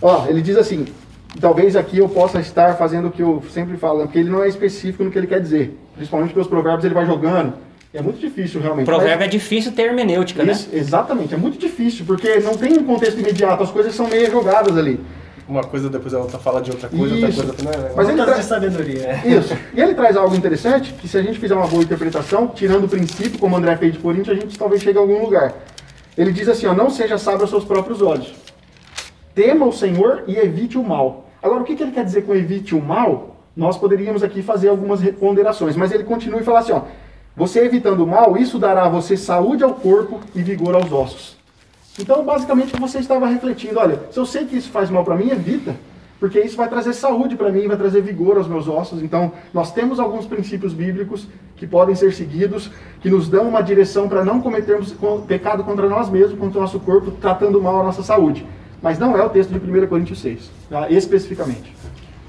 Ó, 0.00 0.26
ele 0.28 0.40
diz 0.40 0.56
assim, 0.56 0.86
talvez 1.40 1.76
aqui 1.76 1.98
eu 1.98 2.08
possa 2.08 2.40
estar 2.40 2.76
fazendo 2.76 3.08
o 3.08 3.10
que 3.10 3.22
eu 3.22 3.42
sempre 3.50 3.76
falo, 3.76 4.00
porque 4.02 4.18
ele 4.18 4.30
não 4.30 4.42
é 4.42 4.48
específico 4.48 5.04
no 5.04 5.10
que 5.10 5.18
ele 5.18 5.26
quer 5.26 5.40
dizer. 5.40 5.78
Principalmente 5.94 6.28
porque 6.30 6.40
os 6.40 6.46
provérbios 6.48 6.84
ele 6.84 6.94
vai 6.94 7.06
jogando 7.06 7.54
É 7.92 8.02
muito 8.02 8.18
difícil 8.18 8.60
realmente. 8.60 8.86
Provérbio 8.86 9.18
mas- 9.18 9.26
é 9.26 9.30
difícil 9.30 9.72
ter 9.72 9.82
hermenêutica, 9.82 10.42
né? 10.42 10.52
Isso, 10.52 10.68
exatamente, 10.72 11.32
é 11.34 11.36
muito 11.36 11.56
difícil, 11.58 12.04
porque 12.04 12.40
não 12.40 12.54
tem 12.56 12.72
um 12.72 12.84
contexto 12.84 13.18
imediato, 13.20 13.62
as 13.62 13.70
coisas 13.70 13.94
são 13.94 14.08
meio 14.08 14.30
jogadas 14.30 14.76
ali. 14.76 14.98
Uma 15.46 15.62
coisa 15.62 15.90
depois 15.90 16.14
a 16.14 16.18
outra 16.20 16.38
fala 16.38 16.62
de 16.62 16.70
outra 16.70 16.88
coisa, 16.88 17.14
outra 17.14 17.28
Isso. 17.28 17.44
coisa. 17.44 17.62
Né? 17.78 17.92
Mas 17.94 18.08
ele 18.08 18.16
Pontas 18.16 18.34
tra- 18.34 18.42
de 18.42 18.48
sabedoria. 18.48 19.20
Isso. 19.26 19.54
E 19.76 19.80
ele 19.80 19.94
traz 19.94 20.16
algo 20.16 20.34
interessante, 20.34 20.92
que 20.94 21.06
se 21.06 21.18
a 21.18 21.22
gente 21.22 21.38
fizer 21.38 21.54
uma 21.54 21.66
boa 21.66 21.82
interpretação, 21.82 22.48
tirando 22.48 22.84
o 22.84 22.88
princípio, 22.88 23.38
como 23.38 23.54
o 23.54 23.58
André 23.58 23.76
fez 23.76 23.92
de 23.92 23.98
Coríntios, 23.98 24.36
a 24.36 24.40
gente 24.40 24.58
talvez 24.58 24.82
chegue 24.82 24.96
a 24.96 25.02
algum 25.02 25.20
lugar. 25.22 25.52
Ele 26.16 26.32
diz 26.32 26.48
assim, 26.48 26.66
ó, 26.66 26.72
não 26.72 26.88
seja 26.88 27.18
sábio 27.18 27.42
aos 27.42 27.50
seus 27.50 27.62
próprios 27.64 28.00
olhos. 28.00 28.32
Tema 29.34 29.66
o 29.66 29.72
Senhor 29.72 30.24
e 30.26 30.36
evite 30.36 30.78
o 30.78 30.82
mal. 30.82 31.23
Agora, 31.44 31.60
o 31.60 31.64
que, 31.64 31.76
que 31.76 31.82
ele 31.82 31.92
quer 31.92 32.06
dizer 32.06 32.22
com 32.22 32.34
evite 32.34 32.74
o 32.74 32.82
mal? 32.82 33.36
Nós 33.54 33.76
poderíamos 33.76 34.22
aqui 34.22 34.42
fazer 34.42 34.70
algumas 34.70 35.02
ponderações, 35.10 35.76
mas 35.76 35.92
ele 35.92 36.02
continua 36.02 36.40
e 36.40 36.42
fala 36.42 36.60
assim, 36.60 36.72
ó, 36.72 36.80
você 37.36 37.60
evitando 37.60 38.02
o 38.02 38.06
mal, 38.06 38.34
isso 38.38 38.58
dará 38.58 38.86
a 38.86 38.88
você 38.88 39.14
saúde 39.14 39.62
ao 39.62 39.74
corpo 39.74 40.20
e 40.34 40.42
vigor 40.42 40.74
aos 40.74 40.90
ossos. 40.90 41.36
Então, 42.00 42.24
basicamente, 42.24 42.74
você 42.80 42.98
estava 42.98 43.26
refletindo, 43.26 43.78
olha, 43.78 44.00
se 44.10 44.18
eu 44.18 44.24
sei 44.24 44.46
que 44.46 44.56
isso 44.56 44.70
faz 44.70 44.88
mal 44.88 45.04
para 45.04 45.16
mim, 45.16 45.28
evita, 45.30 45.76
porque 46.18 46.40
isso 46.40 46.56
vai 46.56 46.66
trazer 46.66 46.94
saúde 46.94 47.36
para 47.36 47.52
mim, 47.52 47.68
vai 47.68 47.76
trazer 47.76 48.00
vigor 48.00 48.38
aos 48.38 48.48
meus 48.48 48.66
ossos. 48.66 49.02
Então, 49.02 49.30
nós 49.52 49.70
temos 49.70 50.00
alguns 50.00 50.24
princípios 50.24 50.72
bíblicos 50.72 51.28
que 51.56 51.66
podem 51.66 51.94
ser 51.94 52.14
seguidos, 52.14 52.70
que 53.02 53.10
nos 53.10 53.28
dão 53.28 53.46
uma 53.46 53.62
direção 53.62 54.08
para 54.08 54.24
não 54.24 54.40
cometermos 54.40 54.92
co- 54.92 55.20
pecado 55.28 55.62
contra 55.62 55.90
nós 55.90 56.08
mesmos, 56.08 56.38
contra 56.38 56.58
o 56.58 56.62
nosso 56.62 56.80
corpo, 56.80 57.10
tratando 57.10 57.60
mal 57.60 57.80
a 57.80 57.84
nossa 57.84 58.02
saúde. 58.02 58.46
Mas 58.84 58.98
não 58.98 59.16
é 59.16 59.24
o 59.24 59.30
texto 59.30 59.48
de 59.48 59.58
1 59.58 59.86
Coríntios 59.86 60.20
6, 60.20 60.50
tá? 60.68 60.90
especificamente. 60.90 61.74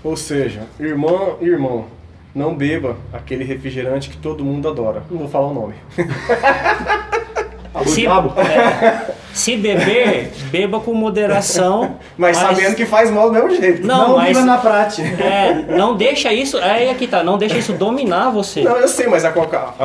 Ou 0.01 0.15
seja, 0.15 0.61
irmão, 0.79 1.37
irmão, 1.41 1.87
não 2.33 2.55
beba 2.55 2.95
aquele 3.11 3.43
refrigerante 3.43 4.09
que 4.09 4.15
todo 4.15 4.41
mundo 4.45 4.69
adora. 4.69 5.03
Não 5.11 5.17
vou 5.17 5.27
falar 5.27 5.47
o 5.47 5.53
nome. 5.53 5.73
Diabo? 7.93 8.39
é, 8.39 9.13
se 9.35 9.57
beber, 9.57 10.31
beba 10.49 10.79
com 10.79 10.93
moderação. 10.93 11.97
Mas, 12.17 12.37
sabendo 12.37 12.73
que 12.75 12.85
faz 12.85 13.11
mal 13.11 13.27
do 13.27 13.33
mesmo 13.33 13.49
jeito. 13.53 13.85
Não, 13.85 14.07
Não 14.09 14.17
mas- 14.17 14.29
viva 14.29 14.41
na 14.41 14.57
prática. 14.57 15.07
É, 15.21 15.65
não 15.77 15.95
deixa 15.95 16.31
isso. 16.31 16.57
Aí 16.57 16.89
aqui 16.89 17.05
tá, 17.05 17.21
não 17.23 17.37
deixa 17.37 17.57
isso 17.57 17.73
dominar 17.73 18.29
você. 18.29 18.61
Não, 18.61 18.77
eu 18.77 18.87
sei, 18.87 19.07
mas 19.07 19.25
a 19.25 19.31
coca. 19.31 19.65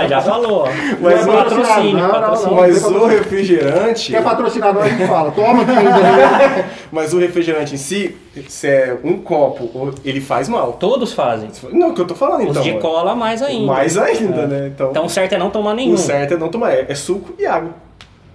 Ah, 0.00 0.06
já 0.08 0.20
falou. 0.22 0.66
Mas 1.00 1.26
Não 1.26 1.34
o- 1.34 1.38
é 1.38 1.42
patrocínio, 1.44 1.92
não, 1.98 2.02
não, 2.08 2.10
patrocínio. 2.10 2.50
não. 2.54 2.60
Mas 2.62 2.84
o 2.84 3.06
refrigerante. 3.06 4.12
Quer 4.12 4.22
patrocinador, 4.24 4.82
a 4.84 4.88
gente 4.88 5.06
fala, 5.06 5.30
toma 5.32 5.62
aqui 5.62 5.70
ainda. 5.72 6.64
Mas 6.90 7.12
o 7.12 7.18
refrigerante 7.18 7.74
em 7.74 7.78
si, 7.78 8.16
se 8.48 8.66
é 8.66 8.96
um 9.04 9.18
copo, 9.18 9.92
ele 10.04 10.20
faz 10.22 10.48
mal. 10.48 10.72
Todos 10.74 11.12
fazem. 11.12 11.50
Não, 11.72 11.90
o 11.90 11.94
que 11.94 12.00
eu 12.00 12.06
tô 12.06 12.14
falando 12.14 12.44
Os 12.44 12.50
então. 12.50 12.62
de 12.62 12.72
cola 12.78 13.14
mais 13.14 13.42
ainda. 13.42 13.66
Mais 13.66 13.98
ainda, 13.98 14.46
né? 14.46 14.70
Então, 14.74 14.90
Então 14.90 15.04
o 15.04 15.08
certo 15.10 15.34
é 15.34 15.38
não 15.38 15.50
tomar 15.50 15.74
nenhum. 15.74 15.94
o 15.94 15.98
certo 15.98 16.34
é 16.34 16.36
não 16.38 16.48
tomar. 16.48 16.72
É, 16.72 16.86
é 16.88 16.94
suco 16.94 17.34
e 17.38 17.44
água. 17.44 17.70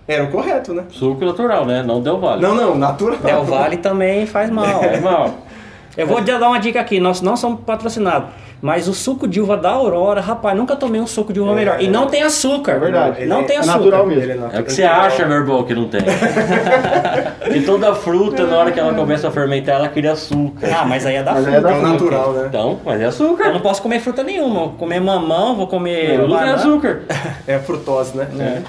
Era 0.08 0.24
o 0.24 0.28
correto, 0.32 0.74
né? 0.74 0.84
Suco 0.90 1.26
natural, 1.26 1.66
né? 1.66 1.82
Não 1.82 2.00
deu 2.02 2.20
vale. 2.20 2.42
Não, 2.42 2.54
não, 2.54 2.76
natural. 2.78 3.18
Del 3.20 3.44
Vale 3.44 3.78
também 3.78 4.26
faz 4.28 4.50
mal. 4.52 4.84
É 4.84 5.00
mal. 5.00 5.32
Eu 5.98 6.06
vou 6.06 6.20
dar 6.22 6.50
uma 6.50 6.60
dica 6.60 6.80
aqui, 6.82 7.00
nós 7.00 7.22
não 7.22 7.38
somos 7.38 7.62
patrocinados. 7.62 8.28
Mas 8.62 8.88
o 8.88 8.94
suco 8.94 9.28
de 9.28 9.40
uva 9.40 9.56
da 9.56 9.70
Aurora, 9.72 10.20
rapaz, 10.20 10.58
nunca 10.58 10.76
tomei 10.76 11.00
um 11.00 11.08
suco 11.08 11.32
de 11.32 11.40
uva 11.40 11.54
melhor. 11.54 11.82
E 11.82 11.88
não 11.88 12.08
tem 12.08 12.22
açúcar. 12.22 12.74
É 12.74 12.80
verdade. 12.80 13.26
Não 13.26 13.42
é- 13.42 13.44
tem 13.44 13.56
é 13.56 13.60
açúcar. 13.60 13.78
natural 13.78 14.06
mesmo. 14.06 14.24
Ele 14.24 14.32
É 14.32 14.36
natural. 14.36 14.62
o 14.62 14.66
que 14.66 14.74
você 14.74 14.84
acha, 14.84 15.26
meu 15.26 15.38
irmão, 15.38 15.64
que 15.64 15.74
não 15.74 15.88
tem. 15.88 16.02
e 17.56 17.62
toda 17.62 17.94
fruta, 17.96 18.46
na 18.46 18.58
hora 18.58 18.72
que 18.72 18.80
ela 18.80 18.94
começa 18.94 19.28
a 19.28 19.32
fermentar, 19.32 19.76
ela 19.76 19.88
cria 19.90 20.12
açúcar. 20.14 20.68
Ah, 20.82 20.86
mas 20.86 21.06
aí 21.06 21.16
é 21.16 21.24
da 21.24 21.34
Mas 21.34 21.48
aí 21.48 21.54
fruta. 21.54 21.68
é 21.70 21.72
da 21.72 21.78
É 21.78 21.82
natural, 21.82 22.34
né? 22.34 22.46
Então, 22.50 22.80
mas 22.84 23.00
é 23.02 23.04
Eu 23.06 23.10
açúcar. 23.10 23.52
não 23.54 23.60
posso 23.62 23.82
comer 23.82 24.00
fruta 24.00 24.24
nenhuma. 24.24 24.60
Vou 24.62 24.70
comer 24.72 25.00
mamão, 25.00 25.56
vou 25.56 25.68
comer. 25.68 26.12
Tudo 26.20 26.28
tem 26.28 26.36
banana. 26.38 26.56
açúcar. 26.56 27.02
É 27.48 27.58
frutose, 27.60 28.18
né? 28.18 28.28
É. 28.40 28.62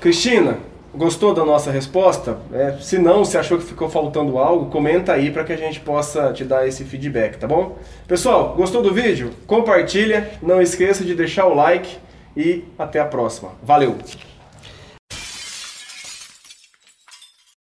Cristina, 0.00 0.56
gostou 0.96 1.34
da 1.34 1.44
nossa 1.44 1.70
resposta? 1.70 2.38
É, 2.52 2.72
se 2.80 2.98
não, 2.98 3.24
se 3.24 3.36
achou 3.36 3.58
que 3.58 3.64
ficou 3.64 3.88
faltando 3.88 4.38
algo, 4.38 4.70
comenta 4.70 5.12
aí 5.12 5.30
para 5.30 5.44
que 5.44 5.52
a 5.52 5.56
gente 5.56 5.80
possa 5.80 6.32
te 6.32 6.44
dar 6.44 6.66
esse 6.66 6.84
feedback, 6.84 7.36
tá 7.38 7.46
bom? 7.46 7.78
Pessoal, 8.06 8.54
gostou 8.56 8.82
do 8.82 8.92
vídeo? 8.92 9.30
Compartilha, 9.46 10.30
não 10.42 10.60
esqueça 10.60 11.04
de 11.04 11.14
deixar 11.14 11.46
o 11.46 11.54
like 11.54 11.98
e 12.36 12.64
até 12.78 13.00
a 13.00 13.04
próxima. 13.04 13.52
Valeu! 13.62 13.96